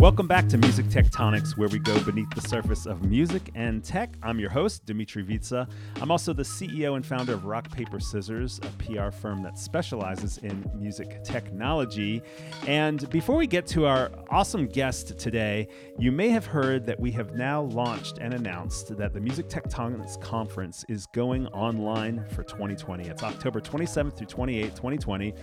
[0.00, 4.16] Welcome back to Music Tectonics, where we go beneath the surface of music and tech.
[4.22, 5.68] I'm your host, Dmitri Vietze.
[6.00, 10.38] I'm also the CEO and founder of Rock Paper Scissors, a PR firm that specializes
[10.38, 12.22] in music technology.
[12.66, 17.10] And before we get to our awesome guest today, you may have heard that we
[17.12, 23.06] have now launched and announced that the Music Tectonics Conference is going online for 2020.
[23.06, 25.34] It's October 27th through 28th, 2020.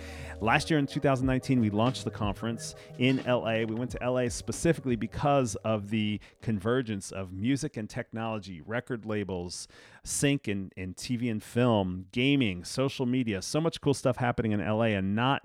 [0.42, 3.58] Last year in 2019, we launched the conference in LA.
[3.58, 9.68] We went to LA specifically because of the convergence of music and technology, record labels,
[10.06, 14.66] sync and, and TV and film, gaming, social media, so much cool stuff happening in
[14.66, 15.42] LA and not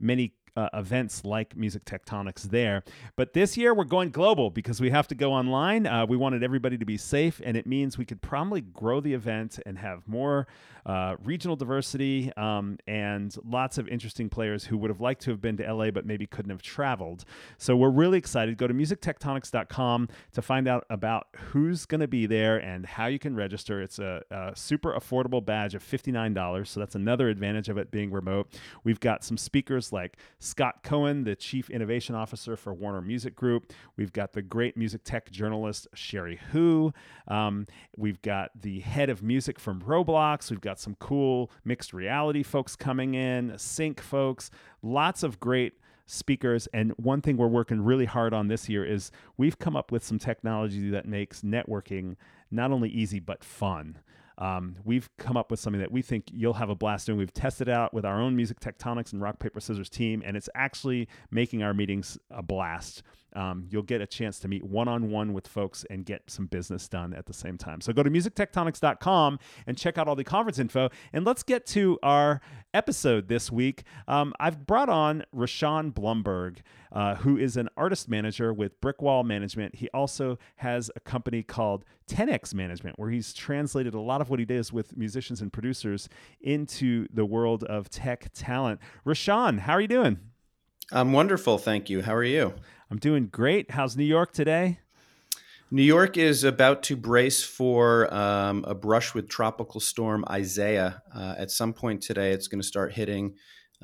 [0.00, 2.82] many uh, events like Music Tectonics there.
[3.14, 5.86] But this year we're going global because we have to go online.
[5.86, 9.12] Uh, we wanted everybody to be safe, and it means we could probably grow the
[9.12, 10.46] event and have more
[10.86, 15.40] uh, regional diversity um, and lots of interesting players who would have liked to have
[15.40, 17.24] been to LA but maybe couldn't have traveled.
[17.58, 18.56] So we're really excited.
[18.56, 23.18] Go to musictectonics.com to find out about who's going to be there and how you
[23.18, 23.82] can register.
[23.82, 26.66] It's a, a super affordable badge of $59.
[26.66, 28.48] So that's another advantage of it being remote.
[28.84, 33.72] We've got some speakers like Scott Cohen, the Chief Innovation Officer for Warner Music Group.
[33.96, 36.92] We've got the great music tech journalist Cherie Hu.
[37.26, 40.50] Um, we've got the head of music from Roblox.
[40.50, 44.50] We've got some cool mixed reality folks coming in, sync folks,
[44.82, 45.74] lots of great
[46.06, 46.68] speakers.
[46.72, 50.04] And one thing we're working really hard on this year is we've come up with
[50.04, 52.16] some technology that makes networking
[52.50, 53.98] not only easy but fun.
[54.38, 57.18] Um, we've come up with something that we think you'll have a blast doing.
[57.18, 60.50] We've tested out with our own Music Tectonics and Rock Paper Scissors team, and it's
[60.54, 63.02] actually making our meetings a blast.
[63.36, 66.46] Um, you'll get a chance to meet one on one with folks and get some
[66.46, 67.80] business done at the same time.
[67.80, 70.88] So go to musictectonics.com and check out all the conference info.
[71.12, 72.40] And let's get to our
[72.72, 73.84] episode this week.
[74.08, 76.58] Um, I've brought on Rishon Blumberg,
[76.92, 79.76] uh, who is an artist manager with Brick Wall Management.
[79.76, 84.38] He also has a company called 10x Management, where he's translated a lot of what
[84.38, 86.08] he does with musicians and producers
[86.40, 88.80] into the world of tech talent.
[89.04, 90.18] Rashawn, how are you doing?
[90.92, 92.02] I'm wonderful, thank you.
[92.02, 92.54] How are you?
[92.90, 93.72] I'm doing great.
[93.72, 94.78] How's New York today?
[95.72, 101.02] New York is about to brace for um, a brush with tropical storm Isaiah.
[101.12, 103.34] Uh, at some point today, it's going to start hitting.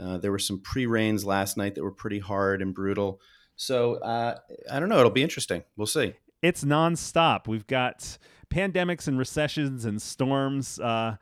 [0.01, 3.21] Uh, there were some pre rains last night that were pretty hard and brutal.
[3.57, 4.39] So uh,
[4.71, 4.99] I don't know.
[4.99, 5.65] It'll be interesting.
[5.77, 6.15] We'll see.
[6.41, 7.49] It's nonstop.
[7.49, 8.19] We've got
[8.55, 10.79] pandemics and recessions and storms.
[10.79, 11.17] Uh,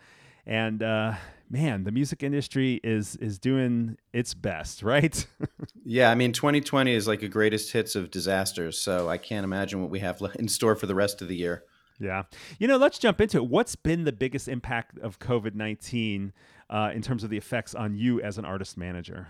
[0.47, 1.15] and uh,
[1.51, 5.27] man, the music industry is is doing its best, right?
[5.85, 9.81] yeah, I mean, 2020 is like a greatest hits of disasters, so I can't imagine
[9.81, 11.65] what we have in store for the rest of the year.
[11.99, 12.23] Yeah,
[12.59, 13.47] you know, let's jump into it.
[13.47, 16.33] What's been the biggest impact of COVID 19
[16.71, 19.29] uh, in terms of the effects on you as an artist manager?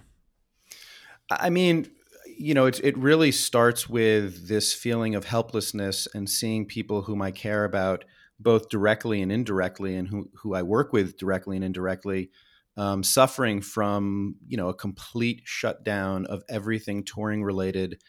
[1.30, 1.90] I mean,
[2.38, 7.22] you know, it, it really starts with this feeling of helplessness and seeing people whom
[7.22, 8.04] I care about
[8.40, 12.30] both directly and indirectly, and who, who I work with directly and indirectly,
[12.76, 18.00] um, suffering from you know a complete shutdown of everything touring related.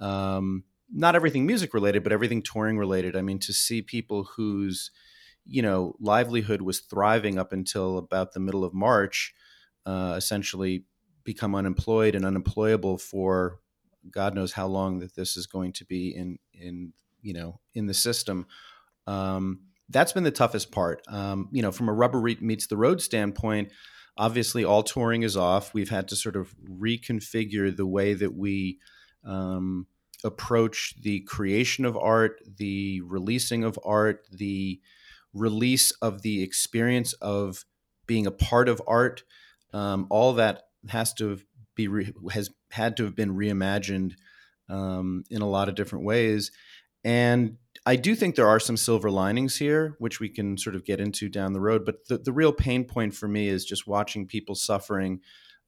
[0.00, 3.16] Um, not everything music related, but everything touring related.
[3.16, 4.90] I mean, to see people whose
[5.46, 9.34] you know livelihood was thriving up until about the middle of March,
[9.86, 10.84] uh, essentially
[11.24, 13.60] become unemployed and unemployable for
[14.10, 17.86] God knows how long that this is going to be in in you know in
[17.86, 18.46] the system.
[19.06, 21.02] Um, that's been the toughest part.
[21.08, 23.72] Um, you know, from a rubber meets the road standpoint,
[24.16, 25.74] obviously all touring is off.
[25.74, 28.78] We've had to sort of reconfigure the way that we
[29.24, 29.86] um,
[30.22, 34.80] approach the creation of art, the releasing of art, the
[35.32, 37.64] release of the experience of
[38.06, 39.22] being a part of art.
[39.72, 41.38] Um, all that has to
[41.74, 44.12] be re- has had to have been reimagined
[44.68, 46.52] um, in a lot of different ways,
[47.02, 47.56] and
[47.86, 51.00] I do think there are some silver linings here, which we can sort of get
[51.00, 51.84] into down the road.
[51.84, 55.20] But the, the real pain point for me is just watching people suffering,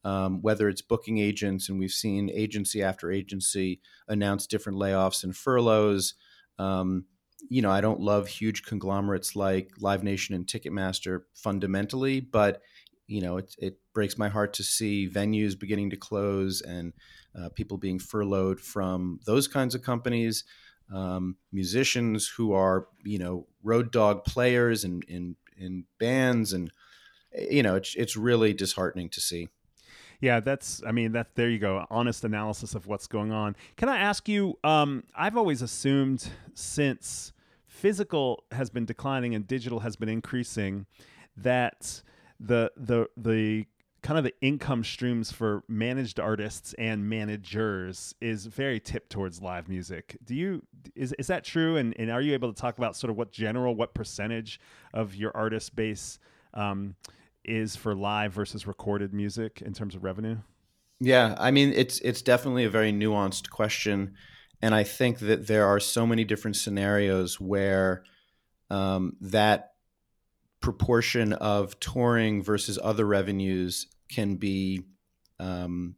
[0.02, 5.36] um, whether it's booking agents, and we've seen agency after agency announce different layoffs and
[5.36, 6.14] furloughs.
[6.58, 7.04] Um,
[7.50, 12.62] you know, I don't love huge conglomerates like Live Nation and Ticketmaster fundamentally, but
[13.06, 16.92] you know, it, it breaks my heart to see venues beginning to close and
[17.38, 20.44] uh, people being furloughed from those kinds of companies
[20.92, 26.70] um, musicians who are you know road dog players and in in bands and
[27.50, 29.48] you know it's it's really disheartening to see.
[30.20, 33.54] Yeah that's i mean that there you go honest analysis of what's going on.
[33.76, 37.32] Can i ask you um, i've always assumed since
[37.66, 40.86] physical has been declining and digital has been increasing
[41.36, 42.02] that
[42.40, 43.66] the the the
[44.06, 49.68] kind of the income streams for managed artists and managers is very tipped towards live
[49.68, 50.16] music.
[50.24, 50.62] Do you
[50.94, 51.76] is is that true?
[51.76, 54.60] And and are you able to talk about sort of what general what percentage
[54.94, 56.20] of your artist base
[56.54, 56.94] um,
[57.44, 60.36] is for live versus recorded music in terms of revenue?
[61.00, 64.14] Yeah, I mean it's it's definitely a very nuanced question,
[64.62, 68.04] and I think that there are so many different scenarios where
[68.70, 69.72] um, that
[70.60, 74.82] proportion of touring versus other revenues can be
[75.38, 75.96] um,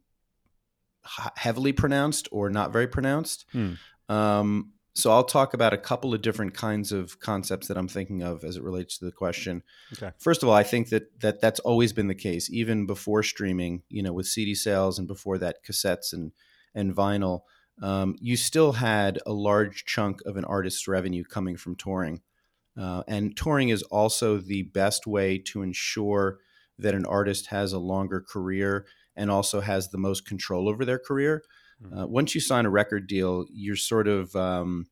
[1.35, 3.45] heavily pronounced or not very pronounced.
[3.51, 3.73] Hmm.
[4.07, 8.21] Um, so I'll talk about a couple of different kinds of concepts that I'm thinking
[8.21, 9.63] of as it relates to the question.
[9.93, 10.11] Okay.
[10.17, 13.83] First of all, I think that that that's always been the case, even before streaming.
[13.89, 16.31] You know, with CD sales and before that, cassettes and
[16.75, 17.41] and vinyl.
[17.81, 22.21] Um, you still had a large chunk of an artist's revenue coming from touring.
[22.77, 26.39] Uh, and touring is also the best way to ensure
[26.79, 28.85] that an artist has a longer career
[29.15, 31.43] and also has the most control over their career.
[31.83, 31.97] Mm-hmm.
[31.97, 34.87] Uh, once you sign a record deal, you're sort of, um,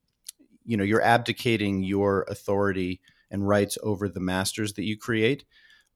[0.65, 3.01] you know, you're abdicating your authority
[3.31, 5.45] and rights over the masters that you create.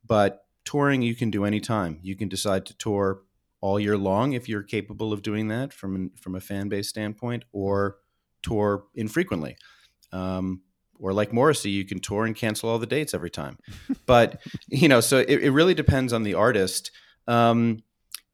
[0.05, 1.99] But touring, you can do anytime.
[2.01, 3.21] You can decide to tour
[3.61, 7.45] all year long if you're capable of doing that from from a fan base standpoint,
[7.51, 7.97] or
[8.41, 9.55] tour infrequently.
[10.11, 10.61] Um,
[11.01, 13.57] or like Morrissey, you can tour and cancel all the dates every time.
[14.05, 16.91] but you know, so it, it really depends on the artist.
[17.27, 17.79] Um,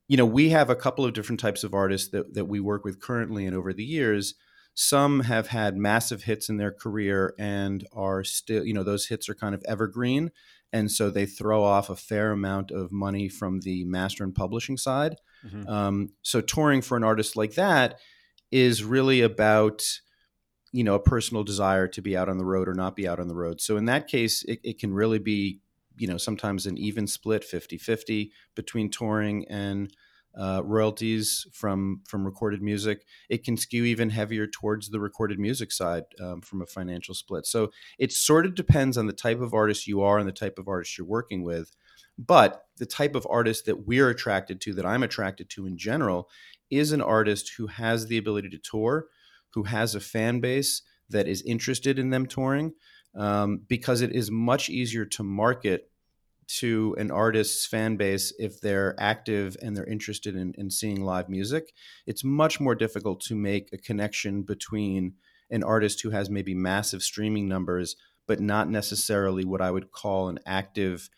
[0.07, 2.83] you know, we have a couple of different types of artists that that we work
[2.85, 4.35] with currently and over the years.
[4.73, 9.27] Some have had massive hits in their career and are still, you know, those hits
[9.27, 10.29] are kind of evergreen.
[10.71, 14.77] And so they throw off a fair amount of money from the master and publishing
[14.77, 15.15] side.
[15.45, 15.67] Mm-hmm.
[15.67, 17.99] Um, so touring for an artist like that
[18.51, 19.83] is really about
[20.77, 23.19] you know a personal desire to be out on the road or not be out
[23.19, 23.59] on the road.
[23.59, 25.59] So in that case it, it can really be
[25.97, 29.91] you know sometimes an even split 50-50 between touring and
[30.37, 33.05] uh, royalties from from recorded music.
[33.27, 37.47] It can skew even heavier towards the recorded music side um, from a financial split.
[37.47, 40.59] So it sort of depends on the type of artist you are and the type
[40.59, 41.71] of artist you're working with.
[42.19, 46.29] But the type of artist that we're attracted to that i'm attracted to in general
[46.69, 49.07] is an artist who has the ability to tour
[49.57, 52.71] who has a fan base that is interested in them touring
[53.15, 55.89] um, because it is much easier to market
[56.45, 61.27] to an artist's fan base if they're active and they're interested in, in seeing live
[61.27, 61.73] music.
[62.05, 65.13] It's much more difficult to make a connection between
[65.49, 67.95] an artist who has maybe massive streaming numbers,
[68.27, 71.09] but not necessarily what I would call an active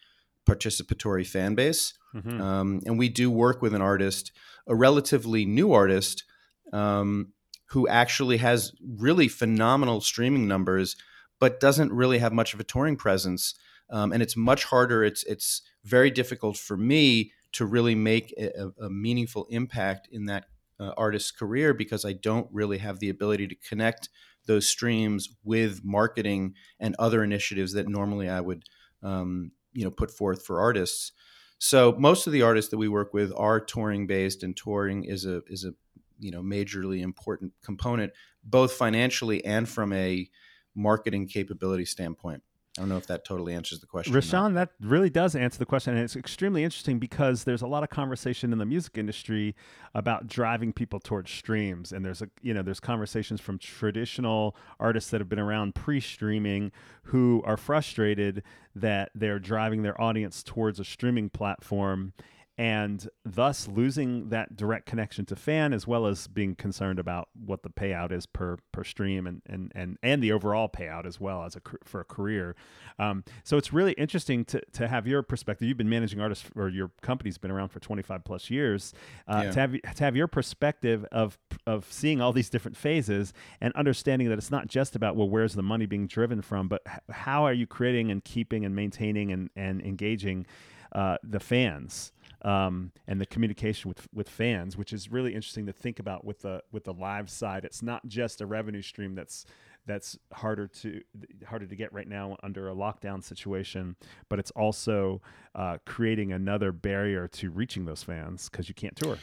[0.48, 1.94] participatory fan base.
[2.16, 2.40] Mm-hmm.
[2.40, 4.32] Um, and we do work with an artist,
[4.66, 6.24] a relatively new artist,
[6.72, 7.34] um,
[7.70, 10.96] who actually has really phenomenal streaming numbers,
[11.40, 13.56] but doesn't really have much of a touring presence.
[13.92, 15.04] Um, and it's much harder.
[15.04, 20.46] It's it's very difficult for me to really make a, a meaningful impact in that
[20.80, 24.10] uh, artist's career because I don't really have the ability to connect
[24.46, 28.64] those streams with marketing and other initiatives that normally I would
[29.04, 31.12] um, you know put forth for artists.
[31.60, 35.26] So most of the artists that we work with are touring based, and touring is
[35.26, 35.74] a is a
[36.20, 38.12] you know majorly important component
[38.44, 40.30] both financially and from a
[40.76, 42.44] marketing capability standpoint
[42.80, 44.14] I don't know if that totally answers the question.
[44.14, 45.96] Rishon, that really does answer the question.
[45.96, 49.54] And it's extremely interesting because there's a lot of conversation in the music industry
[49.94, 51.92] about driving people towards streams.
[51.92, 56.72] And there's a you know, there's conversations from traditional artists that have been around pre-streaming
[57.04, 58.44] who are frustrated
[58.76, 62.14] that they're driving their audience towards a streaming platform
[62.60, 67.64] and thus losing that direct connection to fan as well as being concerned about what
[67.64, 71.46] the payout is per per stream and and and, and the overall payout as well
[71.46, 72.58] as a for a career.
[73.00, 75.70] Um, so it's really interesting to, to have your perspective.
[75.70, 78.94] You've been managing artists or your company's been around for 25 plus years
[79.26, 79.52] uh, yeah.
[79.52, 84.28] to have to have your perspective of of seeing all these different phases and understanding
[84.28, 87.54] that it's not just about well where's the money being driven from but how are
[87.54, 90.46] you creating and keeping and maintaining and and engaging
[90.92, 92.12] uh, the fans
[92.44, 96.42] um, and the communication with with fans, which is really interesting to think about with
[96.42, 97.66] the with the live side.
[97.66, 99.46] It's not just a revenue stream that's
[99.86, 101.02] that's harder to
[101.46, 103.96] harder to get right now under a lockdown situation,
[104.30, 105.22] but it's also
[105.56, 109.18] uh, creating another barrier to reaching those fans because you can't tour.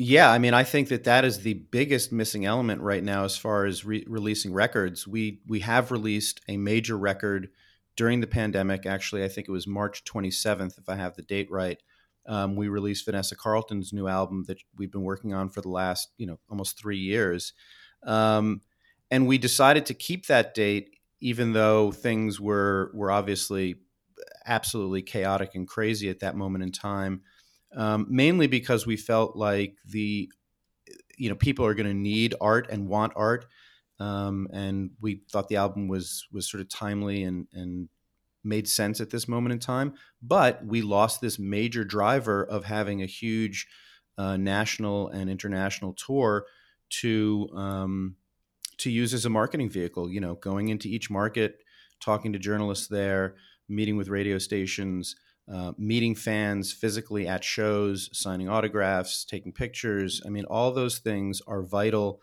[0.00, 3.36] Yeah, I mean, I think that that is the biggest missing element right now as
[3.36, 5.06] far as re- releasing records.
[5.06, 7.50] We we have released a major record
[7.96, 8.86] during the pandemic.
[8.86, 11.78] Actually, I think it was March 27th, if I have the date right
[12.28, 16.10] um, we released Vanessa Carlton's new album that we've been working on for the last,
[16.18, 17.54] you know, almost three years.
[18.04, 18.60] Um,
[19.10, 23.76] and we decided to keep that date, even though things were were obviously
[24.46, 27.22] absolutely chaotic and crazy at that moment in time.
[27.74, 30.30] Um, mainly because we felt like the
[31.16, 33.46] you know people are going to need art and want art
[34.00, 37.88] um, and we thought the album was was sort of timely and and
[38.44, 43.02] made sense at this moment in time but we lost this major driver of having
[43.02, 43.66] a huge
[44.16, 46.46] uh, national and international tour
[46.90, 48.16] to um,
[48.78, 51.58] to use as a marketing vehicle you know going into each market
[52.00, 53.34] talking to journalists there
[53.68, 55.16] meeting with radio stations
[55.52, 60.20] uh, meeting fans physically at shows, signing autographs, taking pictures.
[60.26, 62.20] I mean, all those things are vital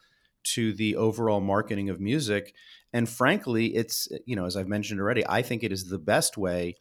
[0.54, 2.54] to the overall marketing of music.
[2.96, 6.38] And frankly, it's, you know, as I've mentioned already, I think it is the best
[6.38, 6.78] way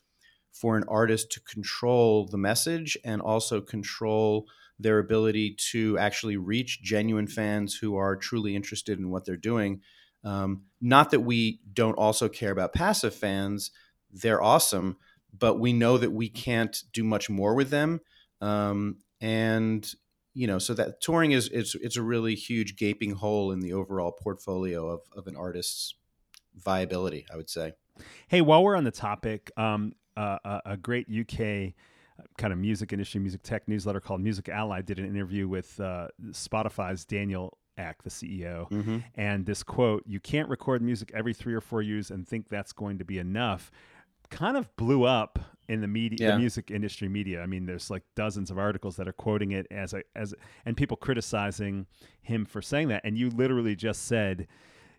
[0.52, 4.46] for an artist to control the message and also control
[4.78, 9.80] their ability to actually reach genuine fans who are truly interested in what they're doing.
[10.22, 13.70] Um, not that we don't also care about passive fans,
[14.10, 14.96] they're awesome
[15.38, 18.00] but we know that we can't do much more with them.
[18.40, 19.90] Um, and
[20.34, 23.72] you know, so that touring is it's it's a really huge gaping hole in the
[23.72, 25.94] overall portfolio of of an artist's
[26.56, 27.26] viability.
[27.32, 27.72] I would say.
[28.28, 31.74] Hey, while we're on the topic, um, uh, a, a great UK
[32.38, 36.08] kind of music industry, music tech newsletter called Music Ally did an interview with uh,
[36.30, 38.98] Spotify's Daniel Ek, the CEO, mm-hmm.
[39.16, 42.72] and this quote: "You can't record music every three or four years and think that's
[42.72, 43.70] going to be enough."
[44.30, 46.32] kind of blew up in the media yeah.
[46.32, 49.66] the music industry media i mean there's like dozens of articles that are quoting it
[49.70, 50.34] as a as
[50.64, 51.86] and people criticizing
[52.22, 54.46] him for saying that and you literally just said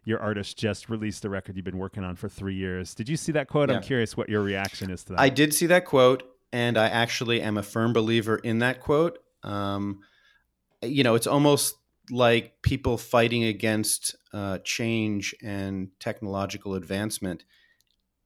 [0.05, 3.17] your artist just released the record you've been working on for three years did you
[3.17, 3.75] see that quote yeah.
[3.75, 6.87] i'm curious what your reaction is to that i did see that quote and i
[6.87, 9.99] actually am a firm believer in that quote um,
[10.81, 11.75] you know it's almost
[12.11, 17.43] like people fighting against uh, change and technological advancement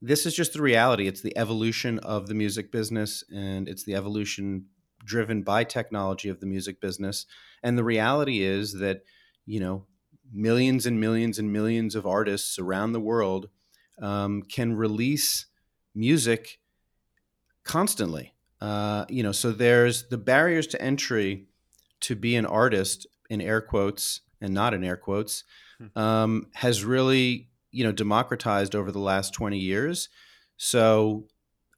[0.02, 1.08] this is just the reality.
[1.08, 4.66] It's the evolution of the music business, and it's the evolution
[5.04, 7.26] driven by technology of the music business.
[7.64, 9.02] And the reality is that,
[9.46, 9.86] you know,
[10.32, 13.50] millions and millions and millions of artists around the world
[14.02, 15.46] um, can release
[15.96, 16.60] music
[17.64, 18.34] constantly.
[18.62, 21.48] Uh, you know, so there's the barriers to entry
[22.02, 25.44] to be an artist in air quotes and not in air quotes
[25.78, 26.00] hmm.
[26.00, 30.10] um, has really you know democratized over the last 20 years
[30.58, 31.28] so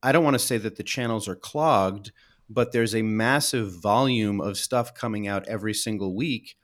[0.02, 2.12] i don't want to say that the channels are clogged
[2.50, 6.56] but there's a massive volume of stuff coming out every single week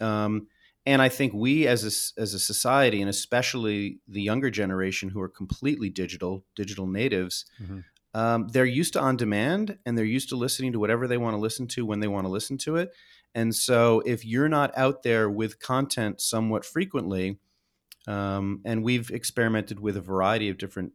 [0.00, 0.46] um,
[0.86, 5.20] and i think we as a, as a society and especially the younger generation who
[5.20, 7.80] are completely digital digital natives mm-hmm.
[8.18, 11.34] um, they're used to on demand and they're used to listening to whatever they want
[11.34, 12.92] to listen to when they want to listen to it
[13.34, 17.38] and so if you're not out there with content somewhat frequently
[18.06, 20.92] um, and we've experimented with a variety of different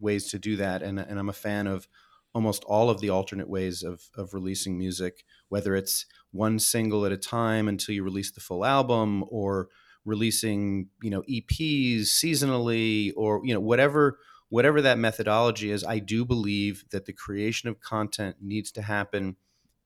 [0.00, 0.82] ways to do that.
[0.82, 1.86] And, and I'm a fan of
[2.34, 7.12] almost all of the alternate ways of, of releasing music, whether it's one single at
[7.12, 9.68] a time until you release the full album or
[10.04, 14.18] releasing, you know, EPs seasonally or, you know, whatever
[14.50, 19.36] whatever that methodology is, I do believe that the creation of content needs to happen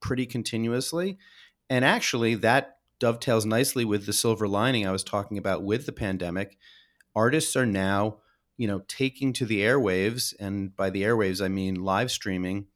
[0.00, 1.18] pretty continuously.
[1.70, 5.92] And actually, that dovetails nicely with the silver lining I was talking about with the
[5.92, 6.56] pandemic.
[7.14, 8.18] Artists are now,
[8.56, 12.66] you know, taking to the airwaves, and by the airwaves I mean live streaming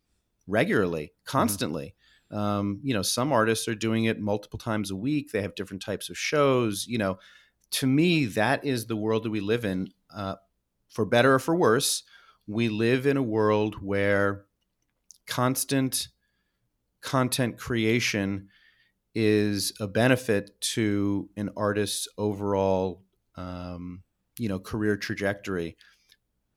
[0.46, 1.30] regularly, mm-hmm.
[1.30, 1.86] constantly.
[1.86, 1.97] Mm-hmm.
[2.30, 5.32] Um, you know, some artists are doing it multiple times a week.
[5.32, 6.86] They have different types of shows.
[6.86, 7.18] You know,
[7.72, 9.88] to me, that is the world that we live in.
[10.14, 10.36] Uh,
[10.88, 12.02] for better or for worse,
[12.46, 14.46] we live in a world where
[15.26, 16.08] constant
[17.00, 18.48] content creation
[19.14, 23.04] is a benefit to an artist's overall,
[23.36, 24.02] um,
[24.38, 25.76] you know, career trajectory.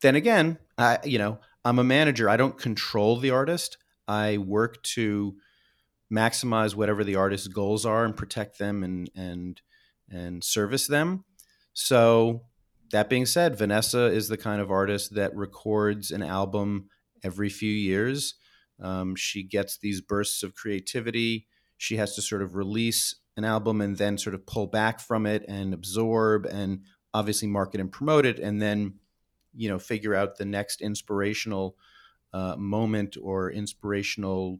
[0.01, 2.29] Then again, I, you know, I'm a manager.
[2.29, 3.77] I don't control the artist.
[4.07, 5.35] I work to
[6.11, 9.61] maximize whatever the artist's goals are and protect them and and
[10.09, 11.23] and service them.
[11.73, 12.41] So
[12.91, 16.89] that being said, Vanessa is the kind of artist that records an album
[17.23, 18.35] every few years.
[18.81, 21.47] Um, she gets these bursts of creativity
[21.81, 25.25] she has to sort of release an album and then sort of pull back from
[25.25, 28.93] it and absorb and obviously market and promote it and then
[29.55, 31.75] you know figure out the next inspirational
[32.33, 34.59] uh, moment or inspirational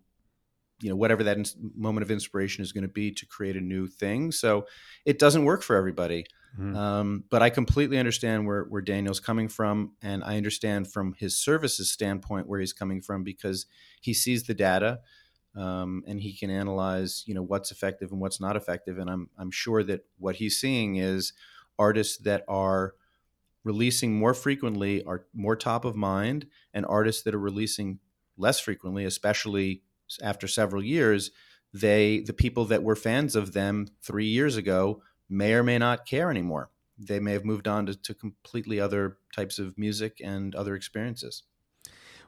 [0.81, 3.61] you know whatever that ins- moment of inspiration is going to be to create a
[3.61, 4.31] new thing.
[4.31, 4.65] So
[5.05, 6.25] it doesn't work for everybody.
[6.59, 6.75] Mm-hmm.
[6.75, 11.37] um, but i completely understand where, where daniel's coming from and i understand from his
[11.37, 13.67] services standpoint where he's coming from because
[14.01, 14.99] he sees the data
[15.55, 18.97] um, and he can analyze you know what's effective and what's not effective.
[18.97, 21.33] And i'm i'm sure that what he's seeing is
[21.77, 22.95] artists that are
[23.63, 27.99] releasing more frequently are more top of mind, and artists that are releasing
[28.37, 29.83] less frequently, especially
[30.21, 31.31] after several years,
[31.73, 36.05] they the people that were fans of them three years ago may or may not
[36.05, 36.69] care anymore.
[36.97, 41.43] They may have moved on to, to completely other types of music and other experiences.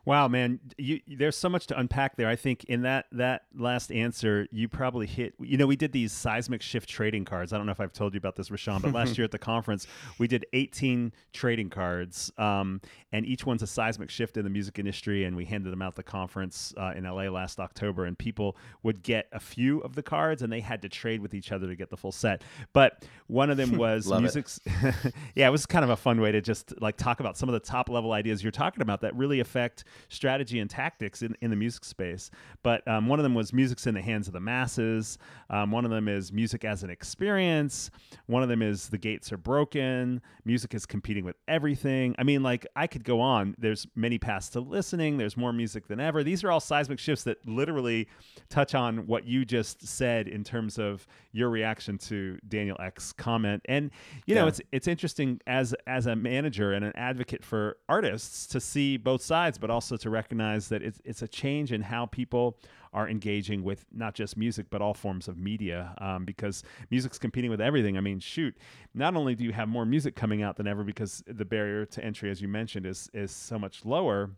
[0.06, 2.28] Wow, man, you, there's so much to unpack there.
[2.28, 5.34] I think in that that last answer, you probably hit.
[5.40, 7.54] You know, we did these seismic shift trading cards.
[7.54, 9.40] I don't know if I've told you about this, Rishon, but last year at the
[9.40, 12.82] conference, we did 18 trading cards, um,
[13.14, 15.24] and each one's a seismic shift in the music industry.
[15.24, 18.58] And we handed them out at the conference uh, in LA last October, and people
[18.84, 21.68] would get a few of the cards, and they had to trade with each other
[21.68, 22.44] to get the full set.
[22.74, 24.60] But one of them was music's.
[25.34, 27.54] yeah, it was kind of a fun way to just like talk about some of
[27.54, 31.50] the top level ideas you're talking about that really affect strategy and tactics in, in
[31.50, 32.32] the music space.
[32.64, 35.18] But um, one of them was music's in the hands of the masses.
[35.50, 37.92] Um, one of them is music as an experience.
[38.28, 40.22] One of them is the gates are broken.
[40.46, 42.16] Music is competing with everything.
[42.18, 43.56] I mean, like I could go on.
[43.58, 45.18] There's many paths to listening.
[45.18, 46.24] There's more music than ever.
[46.24, 48.08] These are all seismic shifts that literally
[48.50, 53.62] touch on what you just said in terms of your reaction to Daniel Ek's comment.
[53.66, 53.92] And
[54.26, 54.48] you know, yeah.
[54.50, 59.22] it's it's interesting as as a manager and an advocate for artists to see both
[59.22, 62.58] sides, but also to recognize that it's it's a change in how people
[62.94, 67.50] are engaging with not just music but all forms of media um, because music's competing
[67.50, 67.98] with everything.
[67.98, 68.56] I mean, shoot,
[68.94, 72.04] not only do you have more music coming out than ever because the barrier to
[72.04, 74.32] entry, as you mentioned, is is so much lower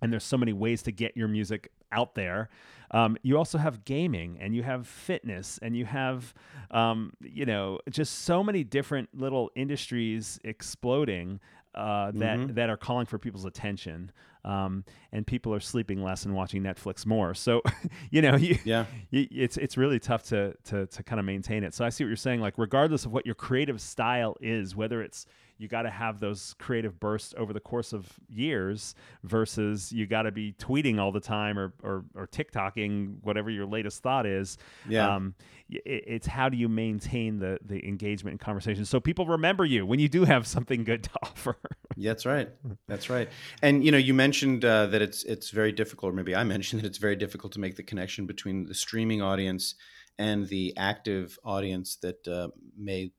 [0.00, 2.48] and there's so many ways to get your music out there.
[2.90, 6.34] Um, you also have gaming and you have fitness and you have,
[6.70, 11.40] um, you know, just so many different little industries exploding
[11.74, 12.54] uh, that mm-hmm.
[12.54, 14.12] that are calling for people's attention.
[14.44, 17.34] Um, and people are sleeping less and watching Netflix more.
[17.34, 17.62] So,
[18.10, 21.64] you know, you, yeah, you, it's it's really tough to to to kind of maintain
[21.64, 21.74] it.
[21.74, 22.40] So I see what you're saying.
[22.40, 25.26] Like, regardless of what your creative style is, whether it's
[25.62, 30.22] you got to have those creative bursts over the course of years versus you got
[30.22, 34.58] to be tweeting all the time or, or, or TikToking whatever your latest thought is.
[34.88, 35.14] Yeah.
[35.14, 35.34] Um,
[35.70, 39.86] it, it's how do you maintain the, the engagement and conversation so people remember you
[39.86, 41.56] when you do have something good to offer.
[41.96, 42.48] yeah, that's right.
[42.88, 43.28] That's right.
[43.62, 46.82] And, you know, you mentioned uh, that it's, it's very difficult, or maybe I mentioned
[46.82, 49.76] that it's very difficult to make the connection between the streaming audience
[50.18, 53.12] and the active audience that uh, may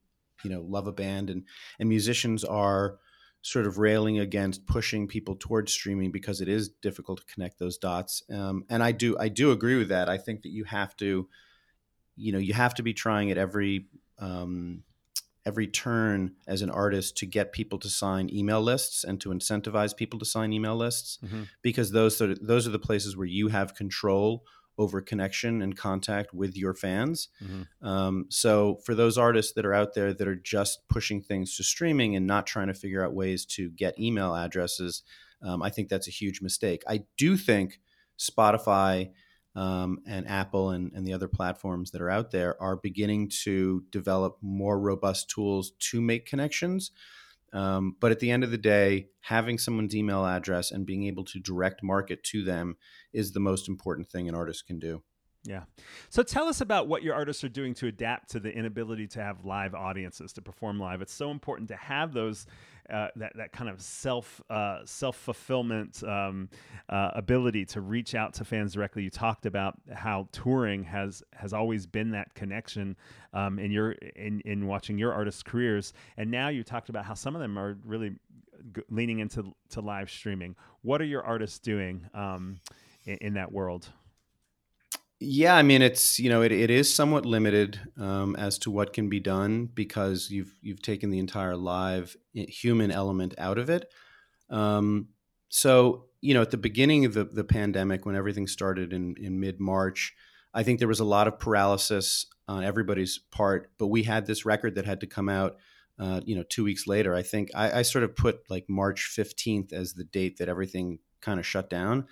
[0.44, 1.44] you know love a band and
[1.80, 2.98] and musicians are
[3.42, 7.78] sort of railing against pushing people towards streaming because it is difficult to connect those
[7.78, 10.96] dots um, and i do i do agree with that i think that you have
[10.96, 11.28] to
[12.16, 13.88] you know you have to be trying at every
[14.20, 14.84] um,
[15.46, 19.96] every turn as an artist to get people to sign email lists and to incentivize
[19.96, 21.44] people to sign email lists mm-hmm.
[21.62, 24.46] because those are, those are the places where you have control
[24.78, 27.30] over connection and contact with your fans.
[27.44, 27.88] Mm-hmm.
[27.88, 31.64] Um, so for those artists that are out there that are just pushing things to
[31.64, 35.04] streaming and not trying to figure out ways to get email addresses,
[35.44, 36.84] um, I think that's a huge mistake.
[36.88, 37.80] I do think
[38.18, 39.12] Spotify
[39.56, 43.84] um, and Apple and, and the other platforms that are out there are beginning to
[43.92, 46.92] develop more robust tools to make connections.
[47.54, 51.24] Um, but at the end of the day, having someone's email address and being able
[51.26, 52.78] to direct market to them
[53.14, 55.04] is the most important thing an artist can do.
[55.46, 55.64] Yeah.
[56.10, 59.22] So tell us about what your artists are doing to adapt to the inability to
[59.22, 61.02] have live audiences to perform live.
[61.02, 62.46] It's so important to have those
[62.90, 66.50] uh, that that kind of self uh, self fulfillment um,
[66.88, 69.04] uh, ability to reach out to fans directly.
[69.04, 72.96] You talked about how touring has has always been that connection
[73.34, 77.16] um, in your in in watching your artists' careers, and now you talked about how
[77.16, 78.16] some of them are really
[78.74, 80.56] g- leaning into to live streaming.
[80.84, 82.60] What are your artists doing um,
[83.06, 83.90] in, in that world?
[85.26, 88.92] Yeah, I mean it's you know it, it is somewhat limited um, as to what
[88.92, 93.90] can be done because you've you've taken the entire live human element out of it.
[94.50, 95.10] Um,
[95.48, 99.40] so you know at the beginning of the, the pandemic when everything started in in
[99.40, 100.14] mid March,
[100.54, 103.72] I think there was a lot of paralysis on everybody's part.
[103.78, 105.56] But we had this record that had to come out.
[105.98, 109.06] Uh, you know, two weeks later, I think I, I sort of put like March
[109.06, 112.08] fifteenth as the date that everything kind of shut down.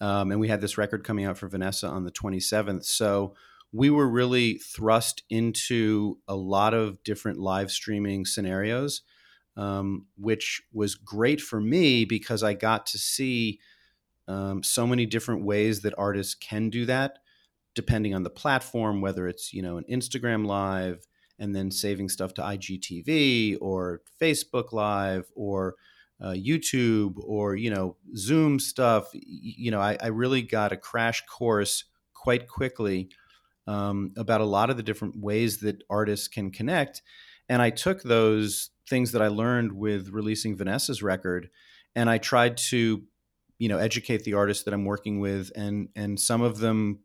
[0.00, 2.84] Um, and we had this record coming out for Vanessa on the 27th.
[2.84, 3.34] So
[3.72, 9.02] we were really thrust into a lot of different live streaming scenarios,
[9.56, 13.58] um, which was great for me because I got to see
[14.28, 17.18] um, so many different ways that artists can do that,
[17.74, 21.06] depending on the platform, whether it's you know an Instagram live
[21.38, 25.74] and then saving stuff to IGTV or Facebook Live or
[26.24, 31.22] uh, YouTube or you know Zoom stuff, you know, I, I, really got a crash
[31.26, 31.84] course
[32.14, 33.10] quite quickly
[33.66, 37.02] um, about a lot of the different ways that artists can connect,
[37.50, 41.50] and I took those things that I learned with releasing Vanessa's record,
[41.94, 43.02] and I tried to,
[43.58, 47.00] you know, educate the artists that I'm working with, and and some of them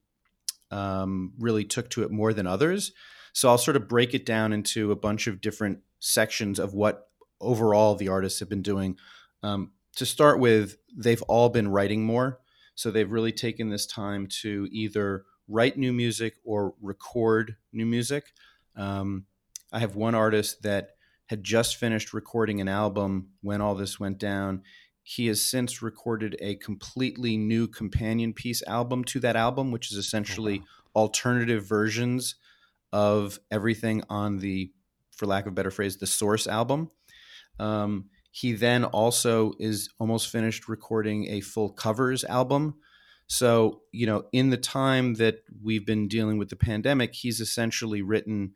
[0.72, 2.94] um, really took to it more than others.
[3.34, 7.09] So I'll sort of break it down into a bunch of different sections of what
[7.42, 8.98] overall the artists have been doing.
[9.44, 12.40] Um, to start with, they've all been writing more.
[12.76, 18.32] So they've really taken this time to either write new music or record new music.
[18.76, 19.26] Um,
[19.74, 20.92] I have one artist that
[21.26, 24.64] had just finished recording an album when all this went down.
[25.04, 29.98] He has since recorded a completely new companion piece album to that album, which is
[29.98, 31.02] essentially oh, wow.
[31.04, 32.36] alternative versions
[32.94, 34.72] of everything on the,
[35.12, 36.92] for lack of a better phrase, the source album.
[37.60, 42.76] Um, he then also is almost finished recording a full covers album.
[43.28, 48.02] So, you know, in the time that we've been dealing with the pandemic, he's essentially
[48.02, 48.54] written,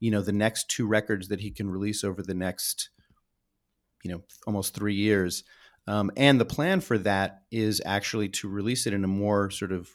[0.00, 2.90] you know, the next two records that he can release over the next,
[4.02, 5.44] you know, almost three years.
[5.86, 9.72] Um, and the plan for that is actually to release it in a more sort
[9.72, 9.90] of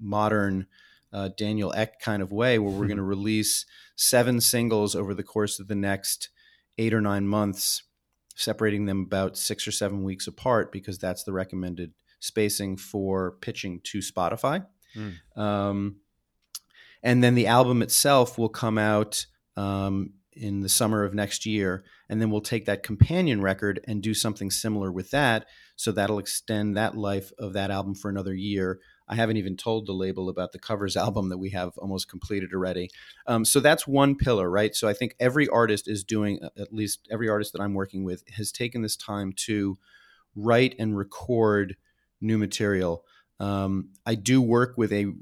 [0.00, 0.66] modern
[1.12, 5.22] uh, Daniel Ek kind of way, where we're going to release seven singles over the
[5.22, 6.30] course of the next
[6.78, 7.82] eight or nine months,
[8.38, 13.80] separating them about six or seven weeks apart because that's the recommended spacing for pitching
[13.82, 14.64] to Spotify.
[14.94, 15.38] Mm.
[15.38, 15.96] Um,
[17.02, 21.84] and then the album itself will come out um, in the summer of next year.
[22.08, 25.46] And then we'll take that companion record and do something similar with that.
[25.74, 28.78] So that'll extend that life of that album for another year.
[29.08, 32.52] I haven't even told the label about the covers album that we have almost completed
[32.52, 32.90] already.
[33.26, 34.74] Um, so that's one pillar, right?
[34.74, 38.04] So I think every artist is doing, uh, at least every artist that I'm working
[38.04, 39.78] with, has taken this time to
[40.36, 41.76] write and record
[42.20, 43.04] new material.
[43.40, 45.12] Um, I do work with a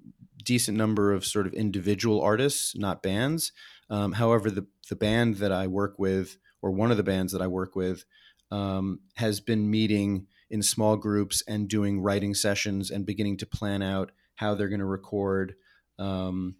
[0.42, 3.53] decent number of sort of individual artists, not bands.
[3.90, 7.42] Um, however, the the band that I work with, or one of the bands that
[7.42, 8.05] I work with,
[8.51, 13.83] um, has been meeting in small groups and doing writing sessions and beginning to plan
[13.83, 15.55] out how they're going to record.
[15.99, 16.57] Um,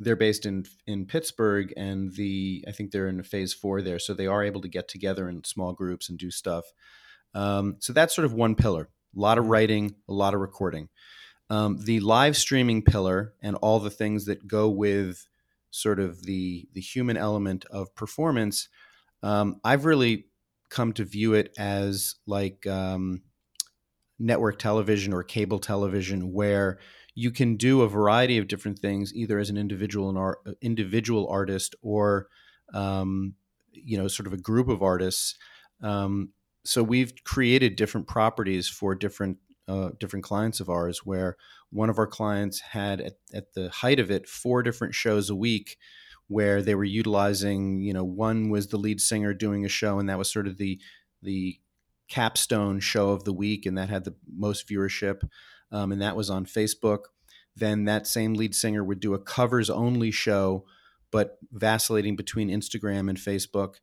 [0.00, 4.12] they're based in in Pittsburgh, and the I think they're in phase four there, so
[4.12, 6.64] they are able to get together in small groups and do stuff.
[7.34, 10.88] Um, so that's sort of one pillar: a lot of writing, a lot of recording.
[11.50, 15.26] Um, the live streaming pillar and all the things that go with
[15.70, 18.68] sort of the the human element of performance.
[19.22, 20.26] Um, I've really
[20.70, 23.22] come to view it as like um,
[24.18, 26.78] network television or cable television, where
[27.14, 31.74] you can do a variety of different things, either as an individual art, individual artist
[31.82, 32.28] or
[32.72, 33.34] um,
[33.72, 35.36] you know sort of a group of artists.
[35.82, 36.30] Um,
[36.64, 41.36] so we've created different properties for different uh, different clients of ours where
[41.70, 45.34] one of our clients had at, at, the height of it four different shows a
[45.34, 45.76] week
[46.28, 50.08] where they were utilizing you know one was the lead singer doing a show and
[50.08, 50.80] that was sort of the
[51.22, 51.58] the
[52.08, 55.22] capstone show of the week and that had the most viewership
[55.72, 57.04] um, and that was on facebook
[57.56, 60.64] then that same lead singer would do a covers only show
[61.10, 63.76] but vacillating between instagram and facebook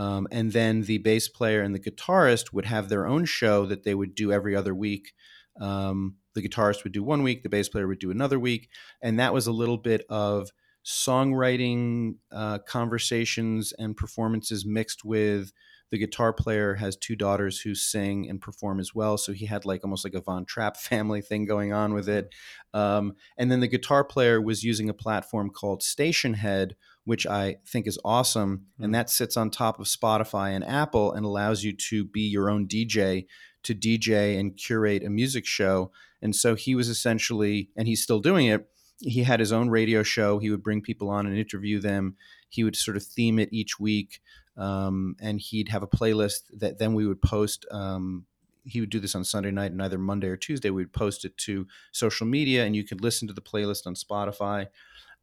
[0.00, 3.84] um, and then the bass player and the guitarist would have their own show that
[3.84, 5.12] they would do every other week.
[5.60, 8.70] Um, the guitarist would do one week, the bass player would do another week.
[9.02, 10.48] And that was a little bit of
[10.84, 15.52] songwriting uh, conversations and performances mixed with
[15.90, 19.18] the guitar player has two daughters who sing and perform as well.
[19.18, 22.32] So he had like almost like a Von Trapp family thing going on with it.
[22.72, 26.72] Um, and then the guitar player was using a platform called Stationhead,
[27.04, 28.58] which I think is awesome.
[28.58, 28.84] Mm-hmm.
[28.84, 32.48] And that sits on top of Spotify and Apple and allows you to be your
[32.48, 33.26] own DJ
[33.64, 35.90] to DJ and curate a music show.
[36.22, 38.66] And so he was essentially, and he's still doing it.
[39.00, 40.38] He had his own radio show.
[40.38, 42.16] He would bring people on and interview them.
[42.48, 44.20] He would sort of theme it each week.
[44.56, 47.64] Um, and he'd have a playlist that then we would post.
[47.70, 48.26] Um,
[48.64, 51.36] he would do this on Sunday night, and either Monday or Tuesday we'd post it
[51.38, 54.66] to social media, and you could listen to the playlist on Spotify.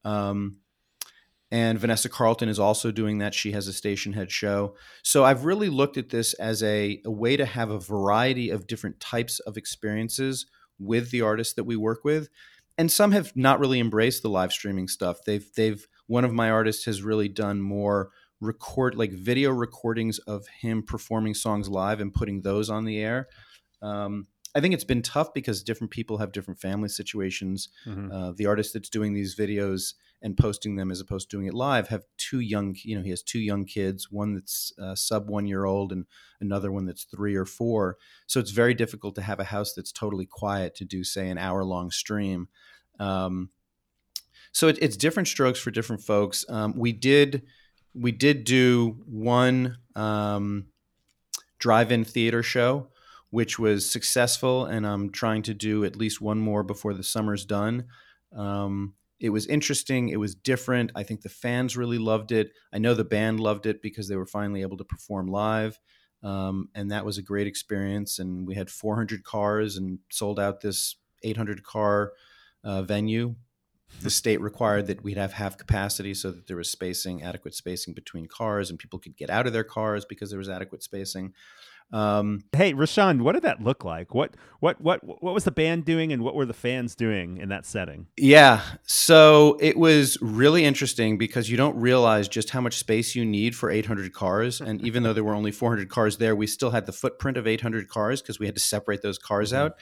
[0.03, 0.57] Um,
[1.51, 3.33] and Vanessa Carlton is also doing that.
[3.33, 4.75] She has a Stationhead show.
[5.01, 8.67] So I've really looked at this as a, a way to have a variety of
[8.67, 12.29] different types of experiences with the artists that we work with.
[12.77, 15.19] And some have not really embraced the live streaming stuff.
[15.25, 20.47] They've they've one of my artists has really done more record like video recordings of
[20.47, 23.27] him performing songs live and putting those on the air.
[23.81, 27.69] Um, I think it's been tough because different people have different family situations.
[27.85, 28.11] Mm-hmm.
[28.11, 29.93] Uh, the artist that's doing these videos
[30.23, 33.11] and posting them as opposed to doing it live have two young, you know, he
[33.11, 36.07] has two young kids, one that's uh, sub one year old and
[36.41, 37.97] another one that's three or four.
[38.25, 41.37] So it's very difficult to have a house that's totally quiet to do, say, an
[41.37, 42.47] hour long stream.
[42.99, 43.51] Um,
[44.51, 46.45] so it, it's different strokes for different folks.
[46.49, 47.43] Um, we did
[47.93, 50.65] we did do one um,
[51.59, 52.87] drive-in theater show,
[53.29, 57.45] which was successful, and I'm trying to do at least one more before the summer's
[57.45, 57.85] done.
[58.35, 60.09] Um, it was interesting.
[60.09, 60.91] It was different.
[60.95, 62.51] I think the fans really loved it.
[62.71, 65.79] I know the band loved it because they were finally able to perform live.
[66.23, 68.19] Um, and that was a great experience.
[68.19, 72.13] And we had 400 cars and sold out this 800 car
[72.63, 73.35] uh, venue.
[74.01, 77.93] The state required that we'd have half capacity so that there was spacing, adequate spacing
[77.93, 81.33] between cars, and people could get out of their cars because there was adequate spacing.
[81.91, 84.13] Um, hey, Rishon, what did that look like?
[84.13, 87.49] What what what what was the band doing, and what were the fans doing in
[87.49, 88.07] that setting?
[88.17, 93.23] Yeah, so it was really interesting because you don't realize just how much space you
[93.23, 96.71] need for 800 cars, and even though there were only 400 cars there, we still
[96.71, 99.63] had the footprint of 800 cars because we had to separate those cars mm-hmm.
[99.63, 99.77] out.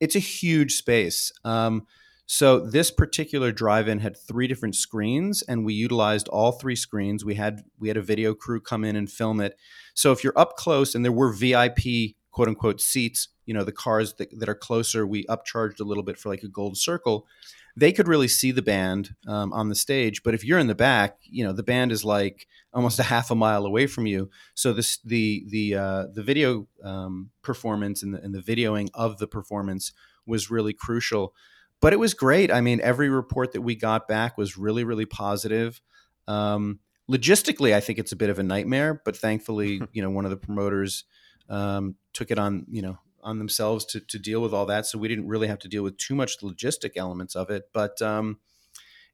[0.00, 1.32] It's a huge space.
[1.44, 1.86] Um,
[2.30, 7.24] so this particular drive-in had three different screens, and we utilized all three screens.
[7.24, 9.58] We had we had a video crew come in and film it.
[9.94, 13.72] So if you're up close, and there were VIP quote unquote seats, you know, the
[13.72, 17.26] cars that, that are closer, we upcharged a little bit for like a gold circle.
[17.74, 20.74] They could really see the band um, on the stage, but if you're in the
[20.74, 24.28] back, you know, the band is like almost a half a mile away from you.
[24.52, 29.16] So this the the uh, the video um, performance and the, and the videoing of
[29.16, 29.94] the performance
[30.26, 31.32] was really crucial
[31.80, 32.50] but it was great.
[32.50, 35.80] I mean, every report that we got back was really, really positive.
[36.26, 40.24] Um, logistically, I think it's a bit of a nightmare, but thankfully, you know, one
[40.24, 41.04] of the promoters
[41.48, 44.86] um, took it on, you know, on themselves to, to deal with all that.
[44.86, 48.00] So we didn't really have to deal with too much logistic elements of it, but
[48.00, 48.38] um,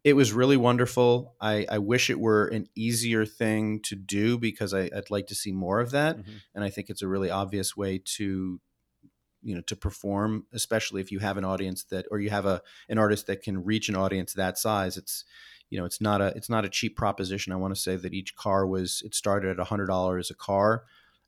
[0.02, 1.34] it was really wonderful.
[1.40, 5.34] I, I, wish it were an easier thing to do because I, would like to
[5.34, 6.18] see more of that.
[6.18, 6.32] Mm-hmm.
[6.54, 8.60] And I think it's a really obvious way to
[9.44, 12.60] you know to perform especially if you have an audience that or you have a
[12.88, 15.24] an artist that can reach an audience that size it's
[15.70, 18.14] you know it's not a it's not a cheap proposition i want to say that
[18.14, 20.84] each car was it started at $100 a car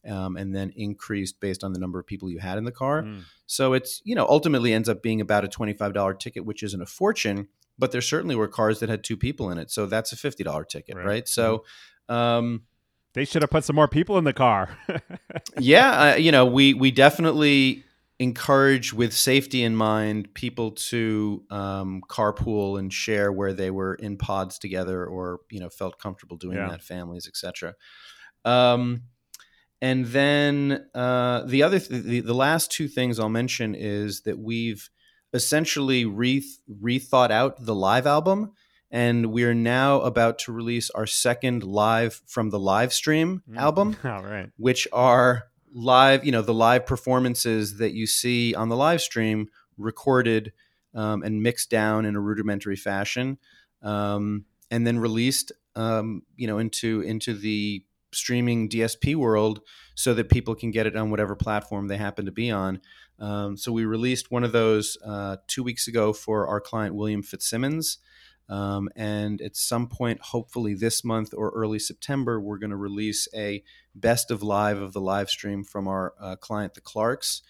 [0.08, 3.02] um, and then increased based on the number of people you had in the car
[3.02, 3.22] mm.
[3.46, 6.86] so it's you know ultimately ends up being about a $25 ticket which isn't a
[6.86, 7.48] fortune
[7.78, 10.68] but there certainly were cars that had two people in it so that's a $50
[10.68, 11.28] ticket right, right?
[11.28, 11.64] so
[12.08, 12.14] mm-hmm.
[12.14, 12.62] um,
[13.16, 14.68] they should have put some more people in the car.
[15.58, 17.82] yeah, uh, you know, we we definitely
[18.18, 24.16] encourage with safety in mind people to um, carpool and share where they were in
[24.16, 26.68] pods together or you know felt comfortable doing yeah.
[26.68, 27.74] that families etc
[28.44, 29.02] um,
[29.82, 34.38] and then uh, the other th- the, the last two things i'll mention is that
[34.38, 34.88] we've
[35.34, 36.44] essentially re-
[36.82, 38.52] rethought out the live album
[38.90, 43.58] and we're now about to release our second live from the live stream mm.
[43.58, 45.44] album all right which are
[45.76, 50.52] live, you know, the live performances that you see on the live stream recorded
[50.94, 53.36] um, and mixed down in a rudimentary fashion,
[53.82, 59.60] um, and then released, um, you know, into into the streaming DSP world
[59.94, 62.80] so that people can get it on whatever platform they happen to be on.
[63.18, 67.22] Um, so we released one of those uh, two weeks ago for our client William
[67.22, 67.98] Fitzsimmons.
[68.48, 73.26] Um, and at some point, hopefully this month or early September, we're going to release
[73.34, 77.42] a best of live of the live stream from our uh, client, the Clarks.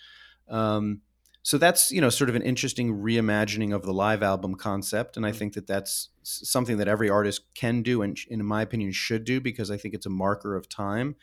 [0.48, 1.02] Um,
[1.42, 5.24] so that's you know sort of an interesting reimagining of the live album concept, and
[5.24, 5.38] I mm-hmm.
[5.38, 9.40] think that that's something that every artist can do, and in my opinion should do,
[9.40, 11.14] because I think it's a marker of time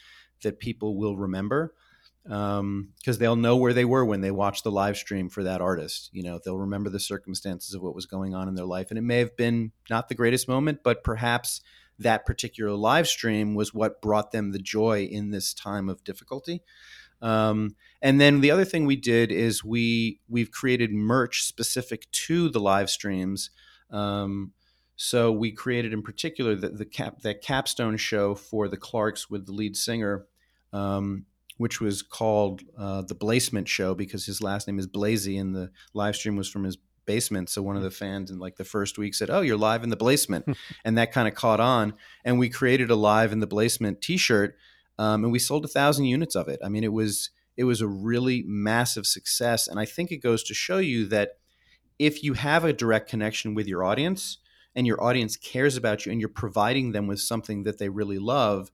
[0.44, 1.74] that people will remember
[2.24, 5.62] because um, they'll know where they were when they watched the live stream for that
[5.62, 6.10] artist.
[6.14, 8.98] You know, they'll remember the circumstances of what was going on in their life, and
[8.98, 11.62] it may have been not the greatest moment, but perhaps
[12.00, 16.62] that particular live stream was what brought them the joy in this time of difficulty.
[17.22, 22.50] Um, and then the other thing we did is we we've created merch specific to
[22.50, 23.50] the live streams.
[23.92, 24.52] Um,
[24.96, 29.46] so we created in particular the, the cap that capstone show for the Clarks with
[29.46, 30.26] the lead singer.
[30.74, 31.26] Um,
[31.58, 35.72] which was called uh, the Blasement Show because his last name is Blasey, and the
[35.94, 37.50] live stream was from his basement.
[37.50, 39.90] So one of the fans in like the first week said, "Oh, you're live in
[39.90, 41.94] the Blasement," and that kind of caught on.
[42.24, 44.56] And we created a live in the Blasement T-shirt,
[44.98, 46.60] um, and we sold a thousand units of it.
[46.64, 50.44] I mean, it was it was a really massive success, and I think it goes
[50.44, 51.38] to show you that
[52.00, 54.40] if you have a direct connection with your audience
[54.76, 58.18] and your audience cares about you and you're providing them with something that they really
[58.18, 58.72] love